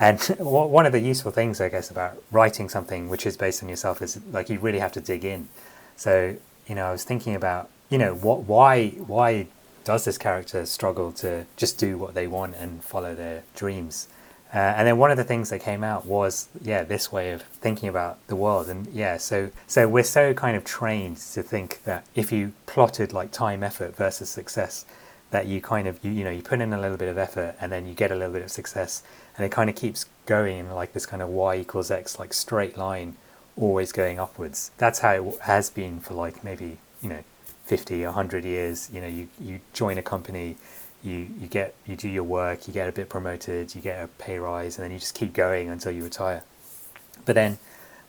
[0.00, 3.68] And one of the useful things, I guess, about writing something which is based on
[3.68, 5.48] yourself is like you really have to dig in.
[5.94, 6.34] So
[6.66, 9.46] you know, I was thinking about you know what why why
[9.84, 14.08] does this character struggle to just do what they want and follow their dreams?
[14.52, 17.42] Uh, and then one of the things that came out was yeah this way of
[17.42, 18.68] thinking about the world.
[18.68, 23.12] And yeah so so we're so kind of trained to think that if you plotted
[23.12, 24.86] like time effort versus success
[25.30, 27.54] that you kind of you, you know you put in a little bit of effort
[27.60, 29.02] and then you get a little bit of success.
[29.36, 32.32] And it kind of keeps going in like this kind of y equals x like
[32.32, 33.16] straight line
[33.56, 34.70] always going upwards.
[34.78, 37.22] That's how it has been for like maybe you know
[37.66, 38.88] 50 100 years.
[38.92, 40.56] You know you you join a company
[41.02, 44.08] you you get you do your work, you get a bit promoted, you get a
[44.08, 46.42] pay rise, and then you just keep going until you retire.
[47.24, 47.58] But then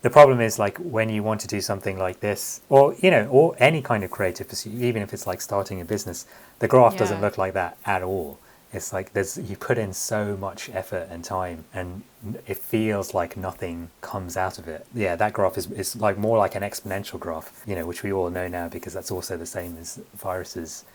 [0.02, 3.28] the problem is like when you want to do something like this, or you know,
[3.28, 6.26] or any kind of creative pursuit, even if it's like starting a business,
[6.60, 7.00] the graph yeah.
[7.00, 8.40] doesn't look like that at all.
[8.72, 12.04] It's like there's you put in so much effort and time, and
[12.48, 14.86] it feels like nothing comes out of it.
[14.94, 18.12] Yeah, that graph is is like more like an exponential graph, you know, which we
[18.12, 20.86] all know now because that's also the same as viruses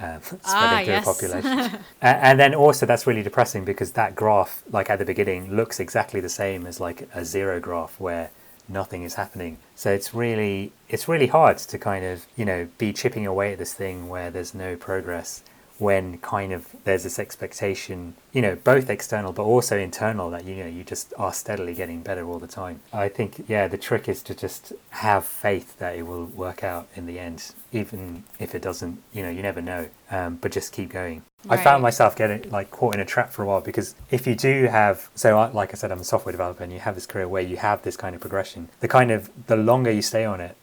[0.00, 1.04] uh, spreading ah, through yes.
[1.04, 1.84] the population.
[2.02, 6.20] and then also that's really depressing because that graph, like at the beginning, looks exactly
[6.20, 8.30] the same as like a zero graph where
[8.68, 9.58] nothing is happening.
[9.74, 13.58] So it's really it's really hard to kind of you know be chipping away at
[13.58, 15.42] this thing where there's no progress
[15.78, 20.56] when kind of there's this expectation, you know, both external but also internal that you
[20.56, 22.80] know you just are steadily getting better all the time.
[22.92, 26.88] I think yeah, the trick is to just have faith that it will work out
[26.94, 29.02] in the end, even if it doesn't.
[29.12, 31.22] You know, you never know, um, but just keep going.
[31.44, 31.58] Right.
[31.58, 34.34] I found myself getting like caught in a trap for a while because if you
[34.34, 37.06] do have, so I, like I said, I'm a software developer, and you have this
[37.06, 38.68] career where you have this kind of progression.
[38.80, 40.56] The kind of the longer you stay on it,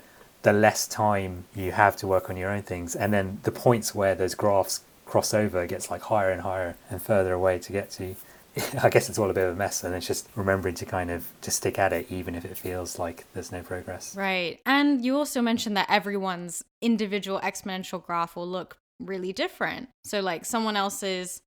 [0.43, 3.93] the less time you have to work on your own things, and then the points
[3.93, 8.15] where those graphs crossover gets like higher and higher and further away to get to.
[8.81, 11.09] I guess it's all a bit of a mess, and it's just remembering to kind
[11.09, 14.15] of just stick at it, even if it feels like there's no progress.
[14.15, 14.59] Right.
[14.65, 19.89] And you also mentioned that everyone's individual exponential graph will look really different.
[20.03, 21.41] So, like, someone else's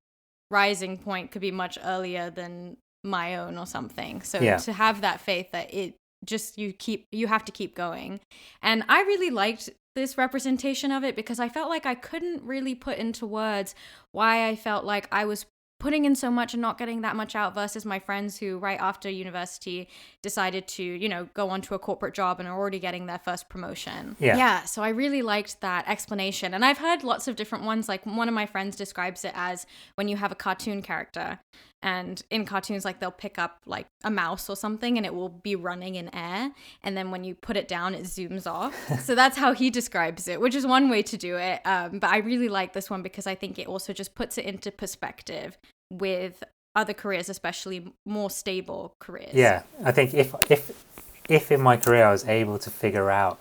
[0.50, 4.22] rising point could be much earlier than my own or something.
[4.22, 4.56] So, Yeah.
[4.58, 8.20] to have that faith that it just you keep you have to keep going.
[8.62, 12.74] And I really liked this representation of it because I felt like I couldn't really
[12.74, 13.74] put into words
[14.12, 15.46] why I felt like I was
[15.80, 18.80] putting in so much and not getting that much out versus my friends who right
[18.80, 19.88] after university
[20.22, 23.18] decided to you know go on to a corporate job and are already getting their
[23.18, 24.16] first promotion.
[24.18, 24.36] Yeah.
[24.36, 24.62] yeah.
[24.62, 26.54] So i really liked that explanation.
[26.54, 27.88] And i've heard lots of different ones.
[27.88, 31.38] Like one of my friends describes it as when you have a cartoon character
[31.84, 35.28] and in cartoons like they'll pick up like a mouse or something and it will
[35.28, 36.50] be running in air.
[36.82, 38.74] And then when you put it down it zooms off.
[39.04, 41.60] So that's how he describes it which is one way to do it.
[41.66, 44.46] Um, but i really like this one because i think it also just puts it
[44.46, 45.58] into perspective
[45.90, 46.42] with
[46.74, 49.34] other careers especially more stable careers.
[49.34, 50.84] Yeah, I think if if
[51.28, 53.38] if in my career I was able to figure out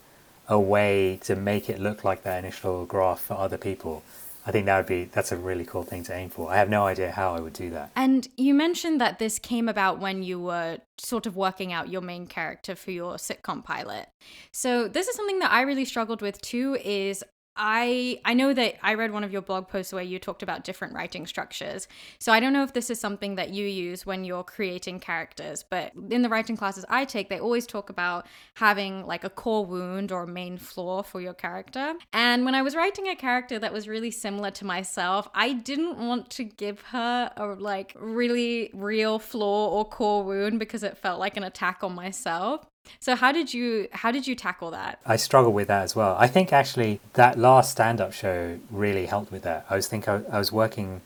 [0.49, 4.03] a way to make it look like that initial graph for other people,
[4.45, 6.51] I think that would be that's a really cool thing to aim for.
[6.51, 7.91] I have no idea how I would do that.
[7.95, 12.01] And you mentioned that this came about when you were sort of working out your
[12.01, 14.07] main character for your sitcom pilot.
[14.51, 17.23] So this is something that I really struggled with too is
[17.55, 20.63] I I know that I read one of your blog posts where you talked about
[20.63, 21.87] different writing structures.
[22.19, 25.63] So I don't know if this is something that you use when you're creating characters,
[25.63, 29.65] but in the writing classes I take, they always talk about having like a core
[29.65, 31.93] wound or main flaw for your character.
[32.11, 35.97] And when I was writing a character that was really similar to myself, I didn't
[35.97, 41.19] want to give her a like really real flaw or core wound because it felt
[41.19, 42.65] like an attack on myself.
[43.03, 44.99] So how did you how did you tackle that?
[45.05, 46.15] I struggle with that as well.
[46.17, 49.65] I think actually that last stand-up show really helped with that.
[49.69, 51.01] I was think I, I was working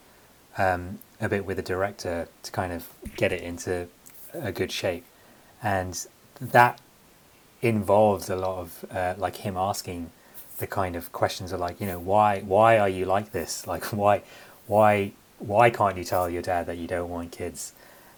[0.59, 3.87] um, a bit with a director to kind of get it into
[4.33, 5.05] a good shape,
[5.63, 6.05] and
[6.39, 6.79] that
[7.63, 10.11] involves a lot of uh, like him asking
[10.59, 13.85] the kind of questions of like you know why why are you like this like
[13.85, 14.21] why
[14.67, 17.73] why why can't you tell your dad that you don't want kids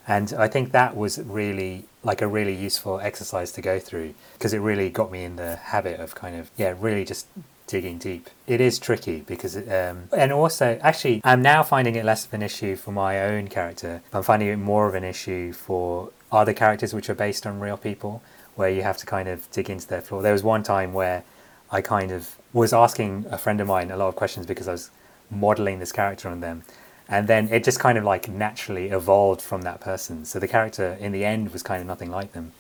[0.10, 4.54] and i think that was really like a really useful exercise to go through because
[4.54, 7.28] it really got me in the habit of kind of yeah really just
[7.70, 8.30] digging deep.
[8.48, 12.34] It is tricky because it, um, and also actually i'm now finding it less of
[12.34, 14.02] an issue for my own character.
[14.12, 17.78] I'm finding it more of an issue for other characters which are based on real
[17.78, 18.24] people
[18.56, 20.22] where you have to kind of dig into their flaw.
[20.22, 21.24] There was one time where
[21.72, 24.72] I kind of was asking a friend of mine a lot of questions because I
[24.72, 24.90] was
[25.30, 26.64] modeling this character on them.
[27.10, 30.26] And then it just kind of like naturally evolved from that person.
[30.26, 32.54] So the character in the end was kind of nothing like them.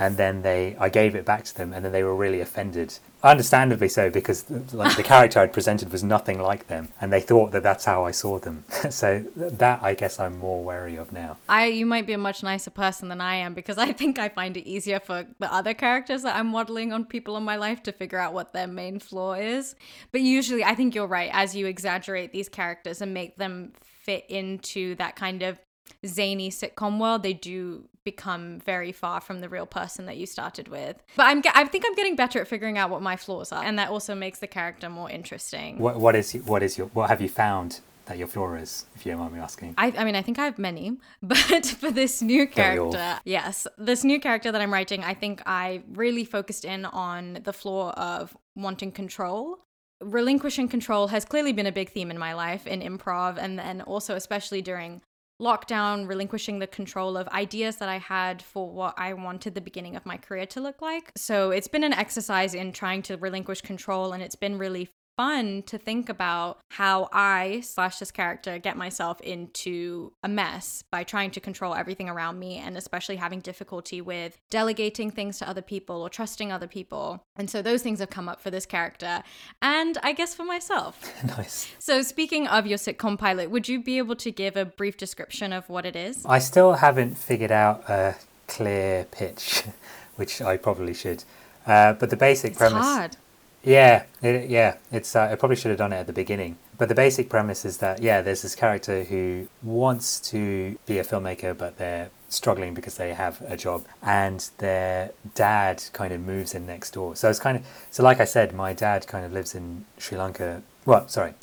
[0.00, 2.98] And then they, I gave it back to them, and then they were really offended.
[3.22, 7.52] Understandably so, because like the character I'd presented was nothing like them, and they thought
[7.52, 8.64] that that's how I saw them.
[8.90, 11.36] so that I guess I'm more wary of now.
[11.50, 14.30] I you might be a much nicer person than I am because I think I
[14.30, 17.82] find it easier for the other characters that I'm modeling on people in my life
[17.82, 19.74] to figure out what their main flaw is.
[20.12, 24.24] But usually I think you're right as you exaggerate these characters and make them fit
[24.30, 25.58] into that kind of
[26.06, 30.68] zany sitcom world, they do become very far from the real person that you started
[30.68, 31.02] with.
[31.16, 33.78] But I'm I think I'm getting better at figuring out what my flaws are and
[33.78, 35.78] that also makes the character more interesting.
[35.78, 39.06] What, what is what is your what have you found that your flaw is, if
[39.06, 39.74] you don't mind me asking?
[39.78, 42.92] I, I mean, I think I have many, but for this new Don't we all?
[42.92, 47.38] character, yes, this new character that I'm writing, I think I really focused in on
[47.44, 49.60] the flaw of wanting control.
[50.00, 53.82] Relinquishing control has clearly been a big theme in my life in improv, and then
[53.82, 55.02] also, especially during
[55.40, 59.96] lockdown, relinquishing the control of ideas that I had for what I wanted the beginning
[59.96, 61.10] of my career to look like.
[61.16, 65.62] So it's been an exercise in trying to relinquish control, and it's been really fun
[65.66, 71.30] to think about how I slash this character get myself into a mess by trying
[71.32, 76.00] to control everything around me and especially having difficulty with delegating things to other people
[76.02, 77.22] or trusting other people.
[77.36, 79.22] And so those things have come up for this character
[79.60, 81.12] and I guess for myself.
[81.24, 81.68] nice.
[81.78, 85.52] So speaking of your sitcom pilot, would you be able to give a brief description
[85.52, 86.24] of what it is?
[86.24, 89.64] I still haven't figured out a clear pitch
[90.16, 91.24] which I probably should.
[91.66, 92.82] Uh, but the basic It's premise.
[92.84, 93.16] hard.
[93.62, 95.14] Yeah, it, yeah, it's.
[95.14, 96.56] Uh, I probably should have done it at the beginning.
[96.78, 101.04] But the basic premise is that yeah, there's this character who wants to be a
[101.04, 106.54] filmmaker, but they're struggling because they have a job, and their dad kind of moves
[106.54, 107.16] in next door.
[107.16, 108.02] So it's kind of so.
[108.02, 110.62] Like I said, my dad kind of lives in Sri Lanka.
[110.86, 111.34] Well, sorry,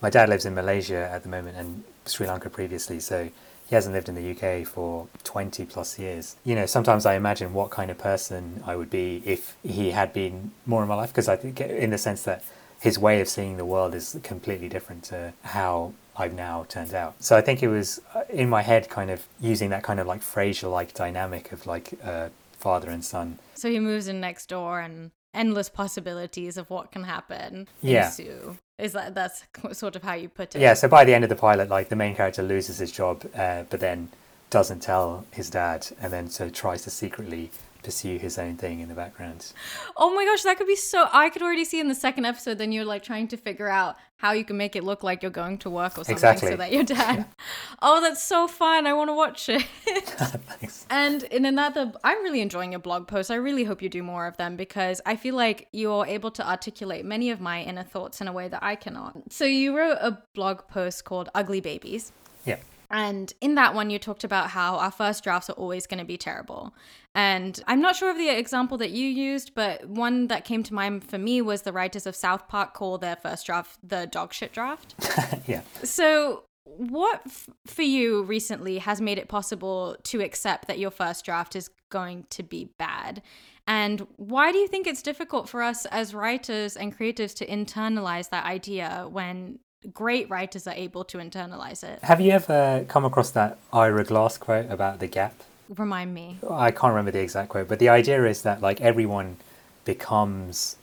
[0.00, 3.00] my dad lives in Malaysia at the moment and Sri Lanka previously.
[3.00, 3.28] So
[3.66, 6.36] he hasn't lived in the UK for 20 plus years.
[6.44, 10.12] You know, sometimes I imagine what kind of person I would be if he had
[10.12, 12.44] been more in my life, because I think, in the sense that
[12.80, 17.22] his way of seeing the world is completely different to how I've now turned out.
[17.22, 20.06] So I think it was uh, in my head kind of using that kind of
[20.06, 23.38] like Frasier like dynamic of like uh, father and son.
[23.54, 28.06] So he moves in next door and endless possibilities of what can happen Yeah.
[28.06, 28.56] ensue.
[28.78, 30.60] Is that that's sort of how you put it?
[30.60, 33.24] Yeah, so by the end of the pilot, like the main character loses his job,
[33.36, 34.08] uh, but then
[34.50, 37.50] doesn't tell his dad, and then so tries to secretly
[37.86, 39.52] pursue his own thing in the background.
[39.96, 41.08] Oh my gosh, that could be so.
[41.12, 42.58] I could already see in the second episode.
[42.58, 45.30] Then you're like trying to figure out how you can make it look like you're
[45.30, 46.50] going to work or something, Exactly.
[46.50, 47.26] so that your dad.
[47.82, 48.86] Oh, that's so fun!
[48.86, 49.62] I want to watch it.
[49.86, 50.84] Thanks.
[50.90, 53.30] And in another, I'm really enjoying your blog posts.
[53.30, 56.48] I really hope you do more of them because I feel like you're able to
[56.48, 59.30] articulate many of my inner thoughts in a way that I cannot.
[59.32, 62.10] So you wrote a blog post called "Ugly Babies."
[62.44, 62.56] Yeah.
[62.90, 66.04] And in that one, you talked about how our first drafts are always going to
[66.04, 66.74] be terrible.
[67.14, 70.74] And I'm not sure of the example that you used, but one that came to
[70.74, 74.32] mind for me was the writers of South Park call their first draft the dog
[74.32, 74.94] shit draft.
[75.46, 75.62] yeah.
[75.82, 81.24] So, what f- for you recently has made it possible to accept that your first
[81.24, 83.22] draft is going to be bad?
[83.68, 88.30] And why do you think it's difficult for us as writers and creatives to internalize
[88.30, 89.58] that idea when
[89.92, 92.02] great writers are able to internalize it?
[92.02, 95.34] Have you ever come across that Ira Glass quote about the gap?
[95.68, 96.38] Remind me.
[96.48, 99.36] I can't remember the exact quote, but the idea is that like everyone
[99.84, 100.76] becomes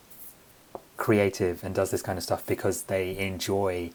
[0.97, 3.91] creative and does this kind of stuff because they enjoy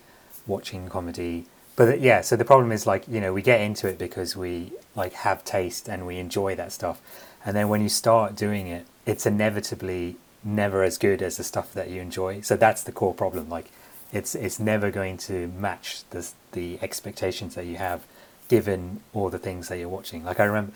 [0.47, 1.47] watching comedy.
[1.77, 4.37] But uh, yeah, so the problem is like, you know, we get into it because
[4.37, 7.01] we like have taste and we enjoy that stuff.
[7.45, 11.73] And then when you start doing it, it's inevitably never as good as the stuff
[11.75, 12.41] that you enjoy.
[12.41, 13.49] So that's the core problem.
[13.49, 13.71] Like
[14.13, 18.07] it's it's never going to match the the expectations that you have
[18.49, 20.25] given all the things that you're watching.
[20.25, 20.73] Like I remember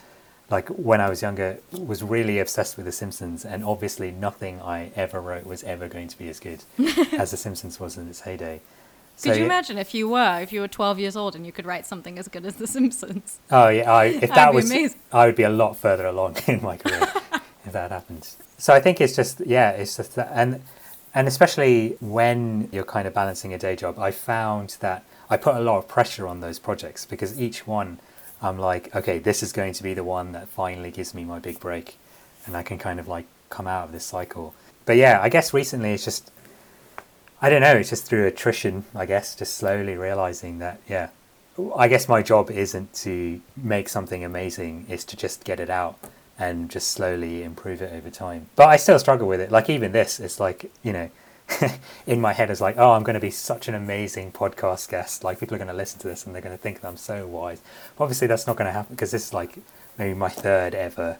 [0.51, 4.91] like when I was younger was really obsessed with The Simpsons and obviously nothing I
[4.95, 6.63] ever wrote was ever going to be as good
[7.13, 8.61] as The Simpsons was in its heyday.
[9.17, 11.53] So, Could you imagine if you were, if you were 12 years old and you
[11.53, 13.41] could write something as good as The Simpsons?
[13.51, 15.01] Oh yeah, I, if that That'd was, amazing.
[15.13, 17.13] I would be a lot further along in my career
[17.65, 18.29] if that happened.
[18.59, 20.63] So I think it's just yeah, it's just that, and
[21.15, 25.57] and especially when you're kind of balancing a day job, I found that I put
[25.57, 27.99] a lot of pressure on those projects because each one,
[28.41, 31.39] I'm like, okay, this is going to be the one that finally gives me my
[31.39, 31.97] big break,
[32.47, 34.55] and I can kind of like come out of this cycle.
[34.85, 36.31] But yeah, I guess recently it's just
[37.45, 41.09] I don't know, it's just through attrition, I guess, just slowly realizing that, yeah,
[41.77, 45.99] I guess my job isn't to make something amazing, it's to just get it out
[46.39, 48.49] and just slowly improve it over time.
[48.57, 49.51] But I still struggle with it.
[49.51, 51.11] Like, even this, it's like, you know,
[52.07, 55.25] in my head, it's like, oh, I'm going to be such an amazing podcast guest.
[55.25, 56.97] Like, people are going to listen to this and they're going to think that I'm
[56.97, 57.61] so wise.
[57.97, 59.59] But obviously, that's not going to happen because this is like
[59.99, 61.19] maybe my third ever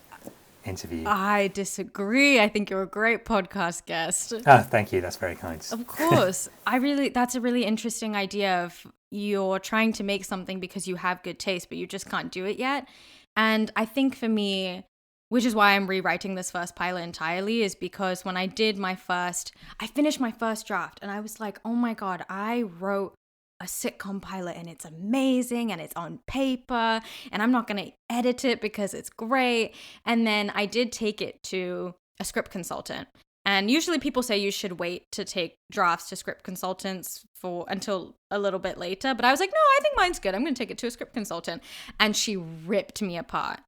[0.65, 1.05] interview.
[1.07, 2.41] I disagree.
[2.41, 4.35] I think you're a great podcast guest.
[4.47, 5.01] Ah, thank you.
[5.01, 5.67] That's very kind.
[5.71, 6.49] Of course.
[6.67, 10.97] I really, that's a really interesting idea of you're trying to make something because you
[10.97, 12.89] have good taste, but you just can't do it yet.
[13.37, 14.85] And I think for me,
[15.33, 18.95] which is why I'm rewriting this first pilot entirely, is because when I did my
[18.95, 23.15] first, I finished my first draft and I was like, oh my God, I wrote
[23.59, 27.93] a sitcom pilot and it's amazing and it's on paper and I'm not going to
[28.11, 29.75] edit it because it's great.
[30.05, 33.09] And then I did take it to a script consultant.
[33.47, 38.17] And usually people say you should wait to take drafts to script consultants for until
[38.31, 40.35] a little bit later, but I was like, "No, I think mine's good.
[40.35, 41.63] I'm going to take it to a script consultant."
[41.99, 43.61] And she ripped me apart.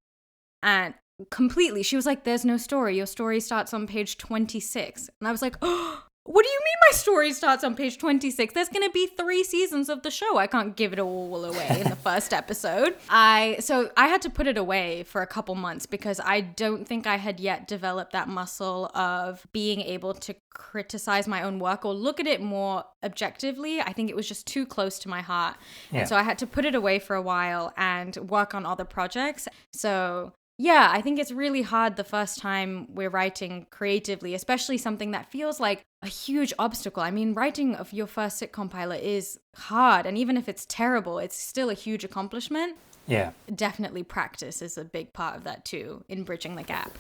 [0.63, 0.95] And
[1.31, 1.83] completely.
[1.83, 2.97] She was like, "There's no story.
[2.97, 6.91] Your story starts on page 26." And I was like, "Oh, what do you mean
[6.91, 8.55] my story starts on page 26?
[8.55, 10.39] There's going to be 3 seasons of the show.
[10.39, 14.31] I can't give it all away in the first episode." I so I had to
[14.31, 18.13] put it away for a couple months because I don't think I had yet developed
[18.13, 22.85] that muscle of being able to criticize my own work or look at it more
[23.05, 23.81] objectively.
[23.81, 25.57] I think it was just too close to my heart.
[25.91, 26.01] Yeah.
[26.01, 28.85] And so I had to put it away for a while and work on other
[28.85, 29.49] projects.
[29.73, 35.11] So yeah, I think it's really hard the first time we're writing creatively, especially something
[35.11, 37.03] that feels like a huge obstacle.
[37.03, 41.19] I mean, writing of your first sitcom pilot is hard, and even if it's terrible,
[41.19, 42.77] it's still a huge accomplishment.
[43.07, 43.33] Yeah.
[43.55, 46.97] Definitely practice is a big part of that too in bridging the gap.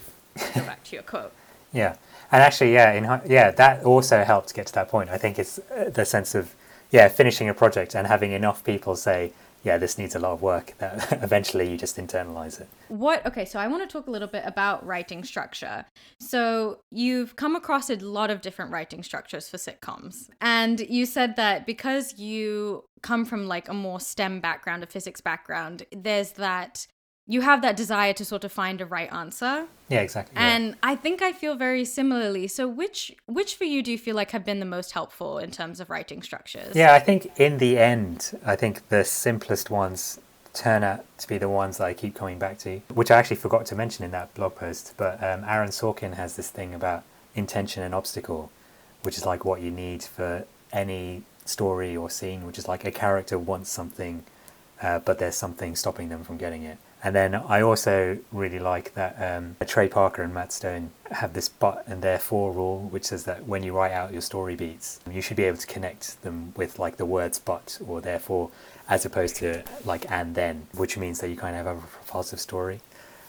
[0.55, 1.33] Go back to your quote.
[1.73, 1.97] Yeah,
[2.31, 5.11] and actually, yeah, in, yeah, that also helped get to that point.
[5.11, 6.55] I think it's uh, the sense of
[6.93, 9.33] yeah, finishing a project and having enough people say,
[9.65, 10.75] yeah, this needs a lot of work.
[10.81, 12.69] Eventually you just internalize it.
[12.89, 15.87] What, okay, so I want to talk a little bit about writing structure.
[16.21, 20.29] So you've come across a lot of different writing structures for sitcoms.
[20.41, 25.23] And you said that because you come from like a more STEM background, a physics
[25.23, 26.87] background, there's that
[27.27, 30.35] you have that desire to sort of find a right answer Yeah, exactly.
[30.37, 30.57] yeah.
[30.57, 34.15] and i think i feel very similarly so which which for you do you feel
[34.17, 37.59] like have been the most helpful in terms of writing structures Yeah, I think in
[37.59, 40.21] the end, I think the simplest ones
[40.53, 43.37] turn out to be the ones that I keep coming back to, which I actually
[43.37, 44.95] forgot to mention in that blog post.
[44.97, 47.03] But um, Aaron Sorkin has this thing about
[47.35, 48.51] intention and obstacle,
[49.03, 52.93] which is like what you need for any story or scene, which is like a
[52.93, 54.23] character wants something,
[54.81, 56.79] uh, but there's something stopping them from getting it.
[57.05, 61.51] And then I also really like that um, Trey Parker and Matt Stone have this
[61.51, 65.21] but and therefore rule, which says that when you write out your story beats, you
[65.21, 68.51] should be able to connect them with like the words but or therefore,
[68.89, 72.41] as opposed to like and then, which means that you kind of have a propulsive
[72.41, 72.81] story.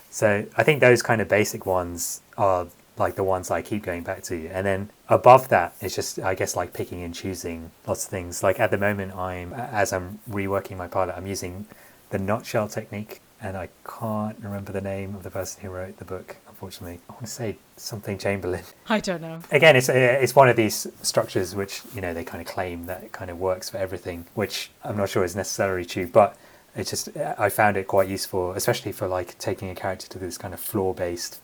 [0.08, 4.04] So I think those kind of basic ones are like the ones I keep going
[4.04, 4.48] back to.
[4.48, 8.42] And then above that, it's just, I guess, like picking and choosing lots of things.
[8.42, 11.66] Like at the moment, I'm, as I'm reworking my pilot, I'm using
[12.08, 13.20] the nutshell technique.
[13.40, 17.00] And I can't remember the name of the person who wrote the book, unfortunately.
[17.08, 18.62] I want to say something Chamberlain.
[18.88, 22.24] i don't know Again, it's, uh, it's one of these structures which, you know, they
[22.24, 25.36] kind of claim that it kind of works for everything, which I'm not sure is
[25.36, 26.06] necessarily true.
[26.06, 26.36] But
[26.74, 30.38] it's just, I found it quite useful, especially for like taking a character to this
[30.38, 31.40] kind of floor based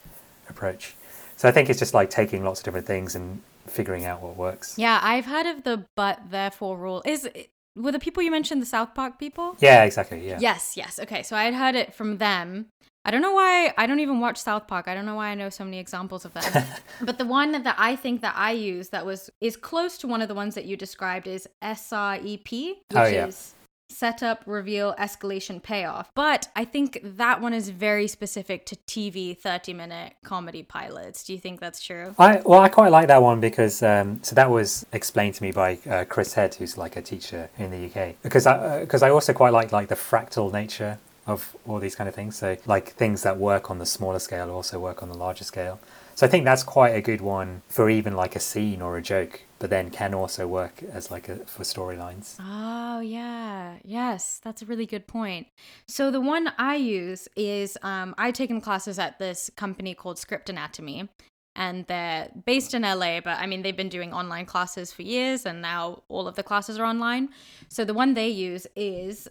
[0.49, 0.95] approach.
[1.37, 4.37] So I think it's just like taking lots of different things and figuring out what
[4.37, 4.77] works.
[4.77, 7.29] yeah i've heard of the but therefore rule is
[7.77, 10.27] were the people you mentioned the south park people Yeah, exactly.
[10.27, 10.39] Yeah.
[10.41, 10.99] Yes, yes.
[11.01, 12.67] Okay, so I had heard it from them.
[13.05, 14.87] I don't know why I don't even watch South Park.
[14.87, 16.45] I don't know why I know so many examples of them.
[17.01, 20.23] but the one that I think that I use that was is close to one
[20.23, 23.27] of the ones that you described is SREP, oh, which Oh, yeah.
[23.27, 23.55] is
[23.89, 26.11] setup, reveal, escalation, payoff.
[26.15, 31.25] But I think that one is very specific to TV 30 minute comedy pilots.
[31.25, 32.15] Do you think that's true?
[32.19, 35.53] I well, I quite like that one because um, so that was explained to me
[35.53, 38.17] by uh, Chris Head, who's like a teacher in the UK.
[38.23, 42.09] Because I because I also quite like like the fractal nature of all these kind
[42.09, 42.37] of things.
[42.37, 45.79] So like things that work on the smaller scale also work on the larger scale.
[46.15, 49.03] So I think that's quite a good one for even like a scene or a
[49.03, 52.35] joke, but then can also work as like a, for storylines.
[52.41, 53.77] Oh, yeah.
[53.85, 55.47] Yes, that's a really good point.
[55.87, 60.51] So, the one I use is um, I've taken classes at this company called Script
[60.51, 61.09] Anatomy,
[61.55, 65.47] and they're based in LA, but I mean, they've been doing online classes for years,
[65.47, 67.29] and now all of the classes are online.
[67.69, 69.29] So, the one they use is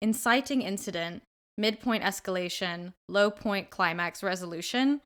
[0.00, 1.24] inciting incident,
[1.58, 5.00] midpoint escalation, low point climax resolution.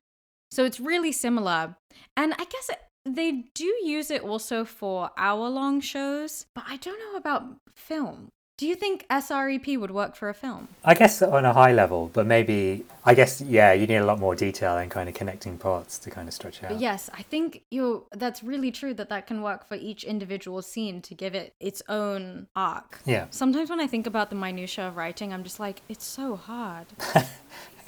[0.51, 1.77] So, it's really similar.
[2.15, 2.79] And I guess it,
[3.15, 7.43] they do use it also for hour long shows, but I don't know about
[7.73, 8.29] film.
[8.57, 10.67] Do you think SREP would work for a film?
[10.83, 14.19] I guess on a high level, but maybe I guess yeah, you need a lot
[14.19, 16.69] more detail and kind of connecting parts to kind of stretch out.
[16.69, 20.63] But yes, I think you that's really true that that can work for each individual
[20.63, 22.99] scene to give it its own arc.
[23.05, 23.27] Yeah.
[23.29, 26.87] Sometimes when I think about the minutia of writing, I'm just like, it's so hard.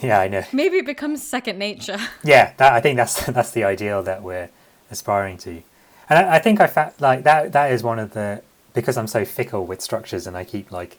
[0.02, 0.44] Yeah, I know.
[0.54, 1.98] Maybe it becomes second nature.
[2.24, 4.50] Yeah, that, I think that's that's the ideal that we're
[4.92, 5.62] aspiring to,
[6.10, 7.52] and I, I think I fa- like that.
[7.52, 8.42] That is one of the
[8.74, 10.98] because I'm so fickle with structures and I keep like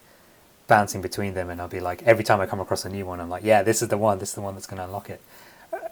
[0.67, 3.21] bouncing between them, and I'll be like every time I come across a new one,
[3.21, 4.19] I'm like, yeah, this is the one.
[4.19, 5.21] This is the one that's going to unlock it.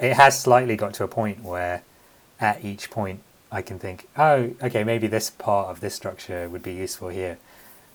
[0.00, 1.82] It has slightly got to a point where,
[2.40, 3.20] at each point,
[3.50, 7.38] I can think, oh, okay, maybe this part of this structure would be useful here.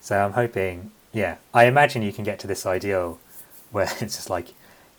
[0.01, 3.19] So I'm hoping, yeah, I imagine you can get to this ideal
[3.71, 4.49] where it's just like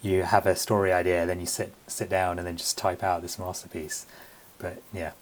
[0.03, 3.23] you have a story idea, then you sit sit down and then just type out
[3.23, 4.07] this masterpiece.
[4.65, 5.13] But yeah,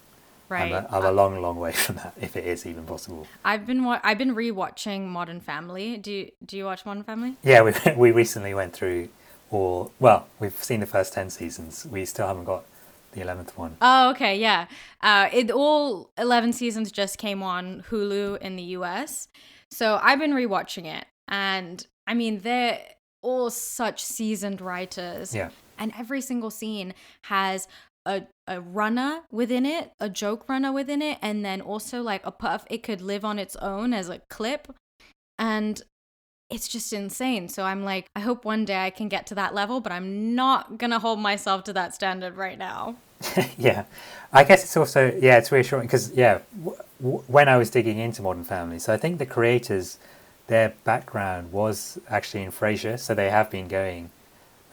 [0.49, 0.73] Right.
[0.73, 3.27] I'm, a, I'm a long, long way from that, if it is even possible.
[3.45, 5.97] I've been wa- I've been rewatching Modern Family.
[5.97, 7.37] Do you, do you watch Modern Family?
[7.43, 9.09] Yeah, we we recently went through
[9.51, 9.93] all.
[9.99, 11.87] Well, we've seen the first ten seasons.
[11.91, 12.65] We still haven't got
[13.13, 13.77] the eleventh one.
[13.81, 14.67] Oh, okay, yeah.
[15.01, 19.29] Uh, it all eleven seasons just came on Hulu in the U.S.
[19.71, 22.79] So I've been rewatching it, and I mean they're
[23.23, 25.35] all such seasoned writers.
[25.35, 25.49] Yeah.
[25.79, 27.67] And every single scene has
[28.05, 32.31] a a runner within it, a joke runner within it, and then also like a
[32.31, 32.65] puff.
[32.71, 34.75] It could live on its own as a clip,
[35.39, 35.83] and
[36.51, 37.49] it's just insane.
[37.49, 40.35] So I'm like, I hope one day I can get to that level, but I'm
[40.35, 42.97] not gonna hold myself to that standard right now.
[43.59, 43.85] yeah,
[44.33, 47.99] I guess it's also yeah, it's reassuring because yeah, w- w- when I was digging
[47.99, 49.99] into Modern Family, so I think the creators,
[50.49, 54.11] their background was actually in Frasier, so they have been going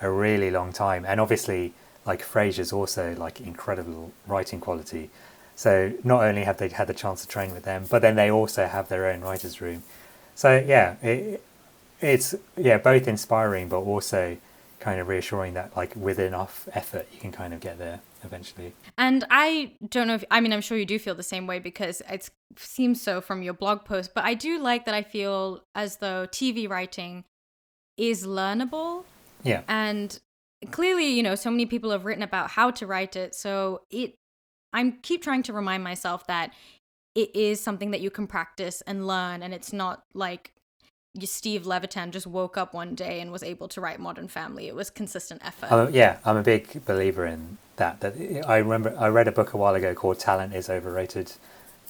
[0.01, 1.73] a really long time, and obviously
[2.09, 5.11] like Frasier's also like incredible writing quality.
[5.55, 8.31] So not only have they had the chance to train with them, but then they
[8.31, 9.83] also have their own writers' room.
[10.33, 11.43] So yeah, it,
[12.01, 14.37] it's yeah both inspiring, but also
[14.79, 18.73] kind of reassuring that like with enough effort you can kind of get there eventually.
[18.97, 21.59] And I don't know if I mean I'm sure you do feel the same way
[21.59, 25.63] because it seems so from your blog post, but I do like that I feel
[25.75, 27.25] as though TV writing
[27.97, 29.03] is learnable.
[29.43, 29.61] Yeah.
[29.67, 30.19] And
[30.71, 34.15] clearly, you know, so many people have written about how to write it, so it
[34.73, 36.53] I'm keep trying to remind myself that
[37.15, 40.53] it is something that you can practice and learn and it's not like
[41.21, 44.67] Steve Levitan just woke up one day and was able to write Modern Family.
[44.67, 45.71] It was consistent effort.
[45.71, 47.99] Uh, yeah, I'm a big believer in that.
[48.01, 48.15] That
[48.47, 51.33] I remember I read a book a while ago called Talent is Overrated,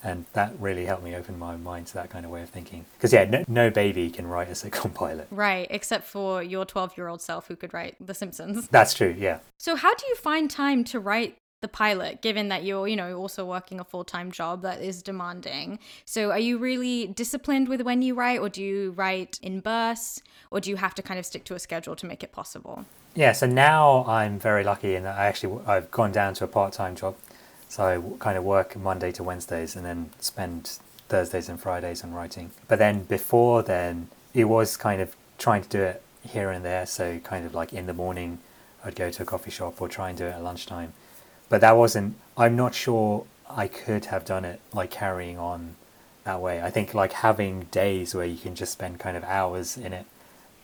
[0.04, 2.86] and that really helped me open my mind to that kind of way of thinking.
[2.98, 5.28] Because yeah, no, no, baby can write a sitcom pilot.
[5.32, 8.68] Right, except for your 12 year old self who could write The Simpsons.
[8.68, 9.16] That's true.
[9.18, 9.40] Yeah.
[9.58, 13.18] So how do you find time to write the pilot given that you're you know
[13.18, 18.02] also working a full-time job that is demanding so are you really disciplined with when
[18.02, 20.22] you write or do you write in bursts
[20.52, 22.86] or do you have to kind of stick to a schedule to make it possible
[23.14, 26.48] yeah so now i'm very lucky in that i actually i've gone down to a
[26.48, 27.16] part-time job
[27.70, 32.14] so i kind of work monday to wednesdays and then spend thursdays and fridays on
[32.14, 36.66] writing but then before then it was kind of trying to do it here and
[36.66, 38.40] there so kind of like in the morning
[38.84, 40.92] i'd go to a coffee shop or try and do it at lunchtime
[41.50, 42.16] but that wasn't.
[42.38, 45.76] I'm not sure I could have done it like carrying on
[46.24, 46.62] that way.
[46.62, 50.06] I think like having days where you can just spend kind of hours in it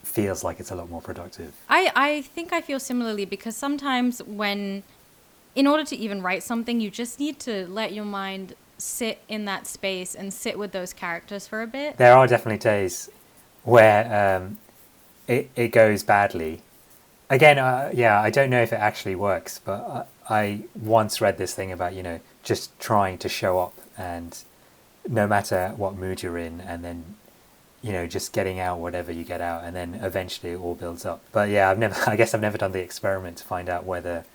[0.04, 1.54] feels like it's a lot more productive.
[1.68, 4.84] I I think I feel similarly because sometimes when
[5.56, 9.46] in order to even write something, you just need to let your mind sit in
[9.46, 11.98] that space and sit with those characters for a bit.
[11.98, 13.10] There are definitely days
[13.64, 14.58] where um,
[15.28, 16.62] it it goes badly.
[17.30, 21.38] Again, uh, yeah, I don't know if it actually works, but uh, I once read
[21.40, 24.38] this thing about, you know, just trying to show up and
[25.08, 27.16] no matter what mood you're in, and then,
[27.82, 31.06] you know, just getting out whatever you get out, and then eventually it all builds
[31.06, 31.22] up.
[31.32, 34.26] But yeah, I've never, I guess I've never done the experiment to find out whether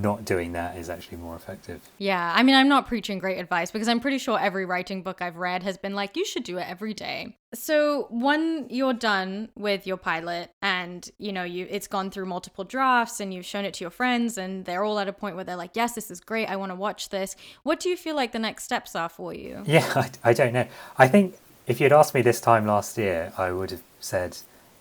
[0.00, 1.80] not doing that is actually more effective.
[1.98, 5.20] Yeah, I mean, I'm not preaching great advice because I'm pretty sure every writing book
[5.20, 7.36] I've read has been like, you should do it every day.
[7.54, 12.64] So, when you're done with your pilot and, you know, you it's gone through multiple
[12.64, 15.44] drafts and you've shown it to your friends and they're all at a point where
[15.44, 16.48] they're like, yes, this is great.
[16.48, 17.36] I want to watch this.
[17.62, 19.64] What do you feel like the next steps are for you?
[19.72, 20.66] Yeah, I, I don't know.
[20.98, 24.36] I think if you'd asked me this time last year, I would have said,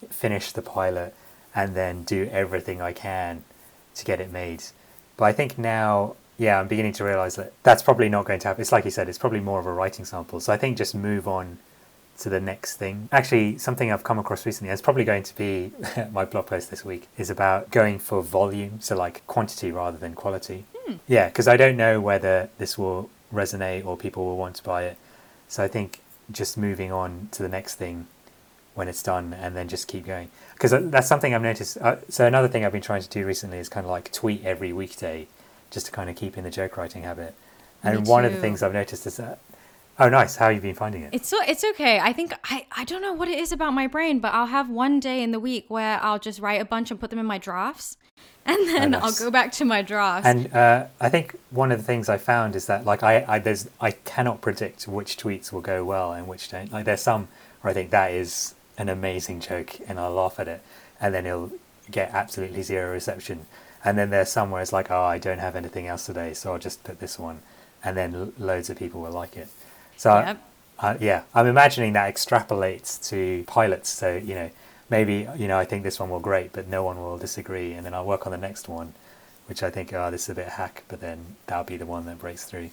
[0.09, 1.13] finish the pilot
[1.55, 3.43] and then do everything I can
[3.95, 4.63] to get it made
[5.17, 8.47] but I think now, yeah, I'm beginning to realize that that's probably not going to
[8.47, 8.61] happen.
[8.61, 10.39] It's like you said, it's probably more of a writing sample.
[10.39, 11.59] So I think just move on
[12.19, 13.09] to the next thing.
[13.11, 15.71] Actually, something I've come across recently, it's probably going to be
[16.11, 20.13] my blog post this week, is about going for volume, so like quantity rather than
[20.13, 20.65] quality.
[20.85, 20.95] Hmm.
[21.07, 24.83] Yeah, because I don't know whether this will resonate or people will want to buy
[24.83, 24.97] it.
[25.47, 25.99] So I think
[26.31, 28.07] just moving on to the next thing
[28.73, 32.25] when it's done and then just keep going because that's something i've noticed uh, so
[32.25, 35.27] another thing i've been trying to do recently is kind of like tweet every weekday
[35.69, 37.35] just to kind of keep in the joke writing habit
[37.83, 39.39] and one of the things i've noticed is that
[39.99, 42.65] oh nice how have you been finding it it's so it's okay i think i
[42.77, 45.31] i don't know what it is about my brain but i'll have one day in
[45.31, 47.97] the week where i'll just write a bunch and put them in my drafts
[48.45, 49.21] and then oh, nice.
[49.21, 50.27] I'll go back to my drafts.
[50.27, 53.39] And uh, I think one of the things I found is that like I, I
[53.39, 56.71] there's I cannot predict which tweets will go well and which don't.
[56.71, 57.27] Like there's some
[57.61, 60.61] where I think that is an amazing joke and I'll laugh at it,
[60.99, 61.51] and then it'll
[61.89, 63.45] get absolutely zero reception.
[63.83, 66.59] And then there's somewhere it's like, oh, I don't have anything else today, so I'll
[66.59, 67.41] just put this one,
[67.83, 69.47] and then loads of people will like it.
[69.97, 70.43] So yep.
[70.79, 73.89] I, yeah, I'm imagining that extrapolates to pilots.
[73.89, 74.49] So you know,
[74.89, 77.85] maybe you know I think this one will great, but no one will disagree, and
[77.85, 78.93] then I'll work on the next one,
[79.47, 82.05] which I think oh this is a bit hack, but then that'll be the one
[82.05, 82.69] that breaks through.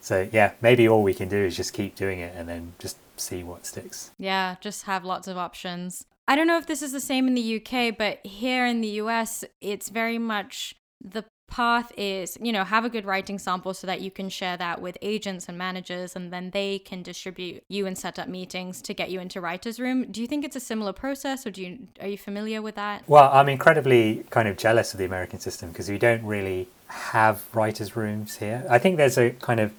[0.00, 2.96] So yeah, maybe all we can do is just keep doing it and then just
[3.16, 4.10] see what sticks.
[4.18, 6.04] Yeah, just have lots of options.
[6.28, 8.88] I don't know if this is the same in the UK, but here in the
[9.02, 13.86] US, it's very much the path is, you know, have a good writing sample so
[13.86, 17.86] that you can share that with agents and managers and then they can distribute you
[17.86, 20.10] and set up meetings to get you into writers room.
[20.10, 23.04] Do you think it's a similar process or do you are you familiar with that?
[23.06, 27.44] Well, I'm incredibly kind of jealous of the American system because we don't really have
[27.54, 28.66] writers rooms here.
[28.68, 29.72] I think there's a kind of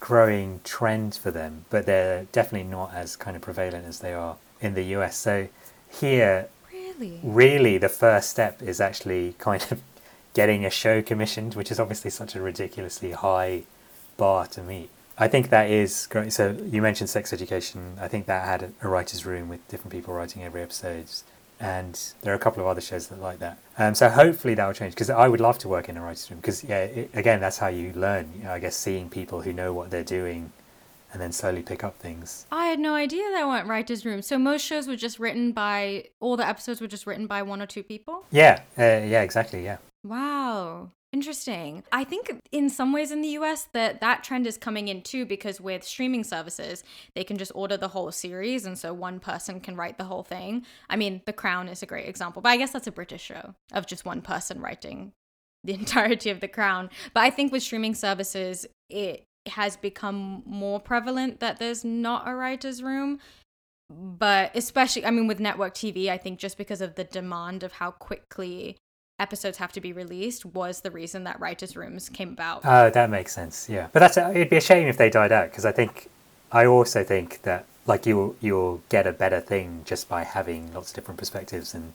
[0.00, 4.36] growing trend for them, but they're definitely not as kind of prevalent as they are
[4.60, 5.16] in the US.
[5.16, 5.48] So
[5.88, 9.80] here, really, really, the first step is actually kind of
[10.34, 13.64] getting a show commissioned, which is obviously such a ridiculously high
[14.16, 14.90] bar to meet.
[15.18, 16.32] I think that is great.
[16.32, 17.98] So you mentioned sex education.
[18.00, 21.06] I think that had a writer's room with different people writing every episode.
[21.60, 23.58] And there are a couple of other shows that like that.
[23.78, 26.30] Um, so hopefully that will change because I would love to work in a writer's
[26.30, 28.32] room because yeah, it, again that's how you learn.
[28.36, 30.52] You know, I guess seeing people who know what they're doing
[31.12, 32.46] and then slowly pick up things.
[32.50, 34.26] I had no idea there weren't writers' rooms.
[34.26, 37.60] So most shows were just written by all the episodes were just written by one
[37.60, 38.24] or two people.
[38.30, 39.78] Yeah, uh, yeah, exactly, yeah.
[40.04, 40.90] Wow.
[41.12, 41.82] Interesting.
[41.90, 45.26] I think in some ways in the US that that trend is coming in too
[45.26, 46.84] because with streaming services,
[47.16, 50.22] they can just order the whole series and so one person can write the whole
[50.22, 50.64] thing.
[50.88, 53.54] I mean, The Crown is a great example, but I guess that's a British show
[53.72, 55.12] of just one person writing
[55.64, 56.90] the entirety of The Crown.
[57.12, 62.34] But I think with streaming services, it has become more prevalent that there's not a
[62.34, 63.18] writer's room.
[63.90, 67.72] But especially, I mean, with network TV, I think just because of the demand of
[67.72, 68.76] how quickly
[69.20, 72.62] episodes have to be released was the reason that writers' rooms came about.
[72.64, 73.68] Oh, that makes sense.
[73.68, 76.08] Yeah, but that's it'd be a shame if they died out because I think
[76.50, 80.90] I also think that like you'll you'll get a better thing just by having lots
[80.90, 81.92] of different perspectives and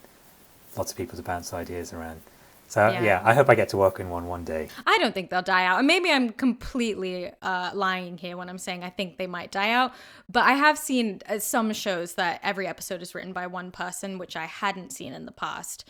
[0.78, 2.22] lots of people to bounce ideas around.
[2.68, 3.04] So yeah.
[3.04, 3.22] yeah.
[3.24, 4.70] I hope I get to work in one one day.
[4.86, 8.58] I don't think they'll die out, and maybe I'm completely uh, lying here when I'm
[8.58, 9.94] saying I think they might die out.
[10.30, 14.18] But I have seen uh, some shows that every episode is written by one person,
[14.18, 15.88] which I hadn't seen in the past.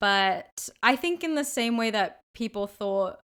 [0.00, 3.20] But I think in the same way that people thought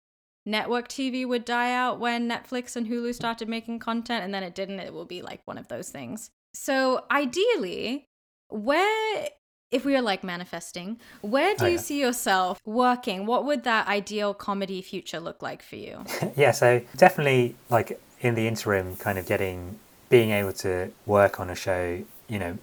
[0.45, 3.11] network TV would die out when Netflix and Hulu mm-hmm.
[3.11, 6.29] started making content, and then it didn't, it will be like one of those things.
[6.53, 8.05] So ideally,
[8.49, 9.27] where
[9.71, 11.79] if we are like manifesting, where do oh, you yeah.
[11.79, 13.25] see yourself working?
[13.25, 16.03] What would that ideal comedy future look like for you?
[16.35, 19.79] yeah, so definitely like in the interim, kind of getting
[20.09, 22.57] being able to work on a show, you know,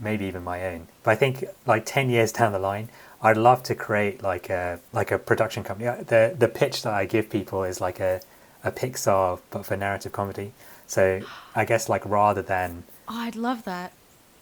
[0.00, 0.88] maybe even my own.
[1.04, 2.88] But I think like 10 years down the line,
[3.22, 5.88] I'd love to create like a like a production company.
[5.88, 8.20] Uh, the the pitch that I give people is like a
[8.64, 10.52] a Pixar but for narrative comedy.
[10.86, 11.22] So
[11.54, 13.92] I guess like rather than Oh, I'd love that.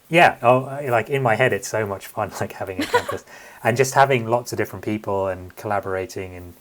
[0.09, 3.25] Yeah, oh, like in my head, it's so much fun, like having a campus
[3.63, 6.53] and just having lots of different people and collaborating and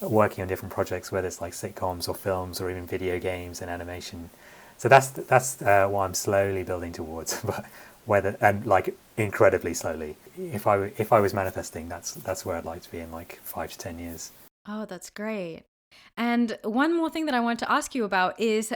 [0.00, 3.70] working on different projects, whether it's like sitcoms or films or even video games and
[3.70, 4.30] animation.
[4.78, 7.64] So that's that's uh, what I'm slowly building towards, but
[8.06, 10.16] whether and like incredibly slowly.
[10.38, 13.40] If I if I was manifesting, that's that's where I'd like to be in like
[13.42, 14.32] five to ten years.
[14.68, 15.62] Oh, that's great.
[16.16, 18.72] And one more thing that I want to ask you about is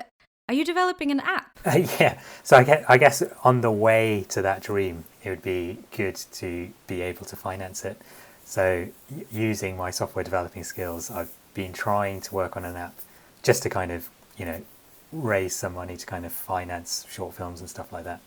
[0.48, 1.60] are you developing an app?
[1.64, 2.20] Uh, yeah.
[2.42, 6.16] So I guess, I guess on the way to that dream, it would be good
[6.16, 8.00] to be able to finance it.
[8.44, 8.88] So
[9.30, 12.94] using my software developing skills, I've been trying to work on an app
[13.44, 14.60] just to kind of, you know,
[15.12, 18.20] raise some money to kind of finance short films and stuff like that.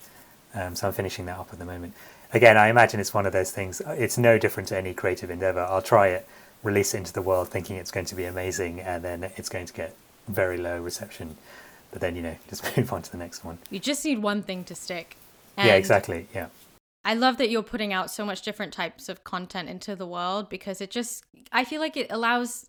[0.54, 1.94] Um, so I'm finishing that up at the moment.
[2.34, 3.82] Again, I imagine it's one of those things.
[3.88, 5.62] It's no different to any creative endeavor.
[5.62, 6.28] I'll try it,
[6.64, 9.66] release it into the world, thinking it's going to be amazing, and then it's going
[9.66, 9.96] to get
[10.28, 11.36] very low reception
[11.94, 14.42] but then you know just move on to the next one you just need one
[14.42, 15.16] thing to stick
[15.56, 16.48] and yeah exactly yeah
[17.06, 20.50] i love that you're putting out so much different types of content into the world
[20.50, 22.68] because it just i feel like it allows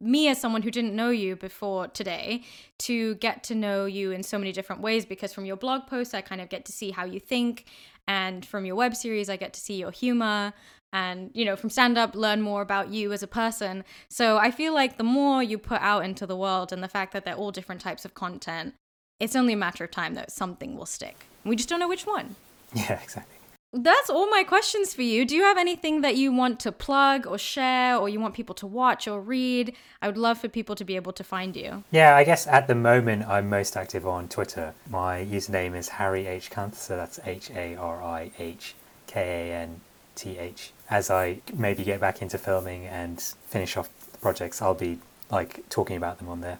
[0.00, 2.42] me as someone who didn't know you before today
[2.78, 6.14] to get to know you in so many different ways because from your blog posts
[6.14, 7.66] i kind of get to see how you think.
[8.06, 10.52] And from your web series i get to see your humor
[10.92, 13.84] and you know from stand up learn more about you as a person.
[14.08, 17.12] So i feel like the more you put out into the world and the fact
[17.12, 18.74] that they're all different types of content
[19.20, 21.26] it's only a matter of time that something will stick.
[21.44, 22.36] We just don't know which one.
[22.74, 23.37] Yeah exactly
[23.72, 27.26] that's all my questions for you do you have anything that you want to plug
[27.26, 30.74] or share or you want people to watch or read i would love for people
[30.74, 34.06] to be able to find you yeah i guess at the moment i'm most active
[34.06, 38.74] on twitter my username is hari h kanth so that's H A R I H
[39.06, 39.80] K A N
[40.14, 40.72] T H.
[40.90, 44.98] As I maybe get back into filming and finish off the projects, I'll be
[45.30, 46.58] like talking about them on there.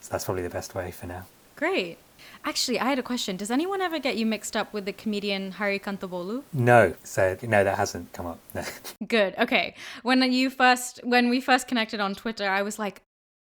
[0.00, 1.26] So that's probably the best way for now.
[1.56, 1.98] Great.
[2.44, 3.36] Actually, I had a question.
[3.36, 6.42] Does anyone ever get you mixed up with the comedian Hari Kondabolu?
[6.52, 8.40] No, so no, that hasn't come up.
[9.06, 9.34] Good.
[9.38, 9.74] Okay.
[10.02, 13.02] When you first, when we first connected on Twitter, I was like,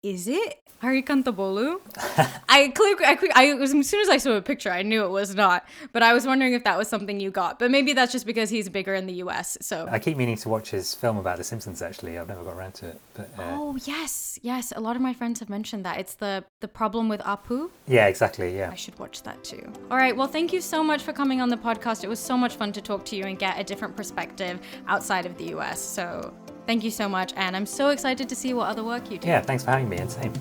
[0.04, 1.82] is it Hari Kondabolu?
[2.50, 5.04] I click, I click, I was, as soon as I saw a picture, I knew
[5.04, 5.66] it was not.
[5.92, 7.60] But I was wondering if that was something you got.
[7.60, 9.58] But maybe that's just because he's bigger in the US.
[9.60, 11.82] So I keep meaning to watch his film about The Simpsons.
[11.82, 13.02] Actually, I've never got around to it.
[13.14, 13.44] But uh...
[13.50, 16.00] oh yes, yes, a lot of my friends have mentioned that.
[16.00, 17.70] It's the the problem with Apu.
[17.88, 18.56] Yeah, exactly.
[18.56, 19.72] Yeah, I should watch that too.
[19.92, 20.16] All right.
[20.16, 22.06] Well, thank you so much for coming on the podcast.
[22.06, 25.26] It was so much fun to talk to you and get a different perspective outside
[25.26, 25.82] of the US.
[25.82, 26.34] So
[26.70, 29.28] Thank you so much, and I'm so excited to see what other work you do.
[29.28, 30.32] Yeah, thanks for having me, and same.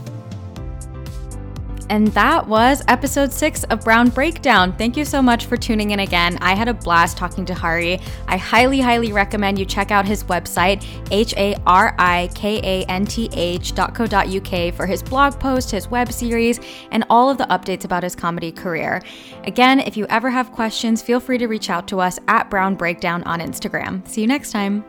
[1.88, 4.76] And that was episode six of Brown Breakdown.
[4.76, 6.36] Thank you so much for tuning in again.
[6.42, 7.98] I had a blast talking to Hari.
[8.26, 12.84] I highly, highly recommend you check out his website, H A R I K A
[12.90, 16.60] N T H.co.uk, for his blog post, his web series,
[16.90, 19.02] and all of the updates about his comedy career.
[19.44, 22.74] Again, if you ever have questions, feel free to reach out to us at Brown
[22.74, 24.06] Breakdown on Instagram.
[24.06, 24.84] See you next time.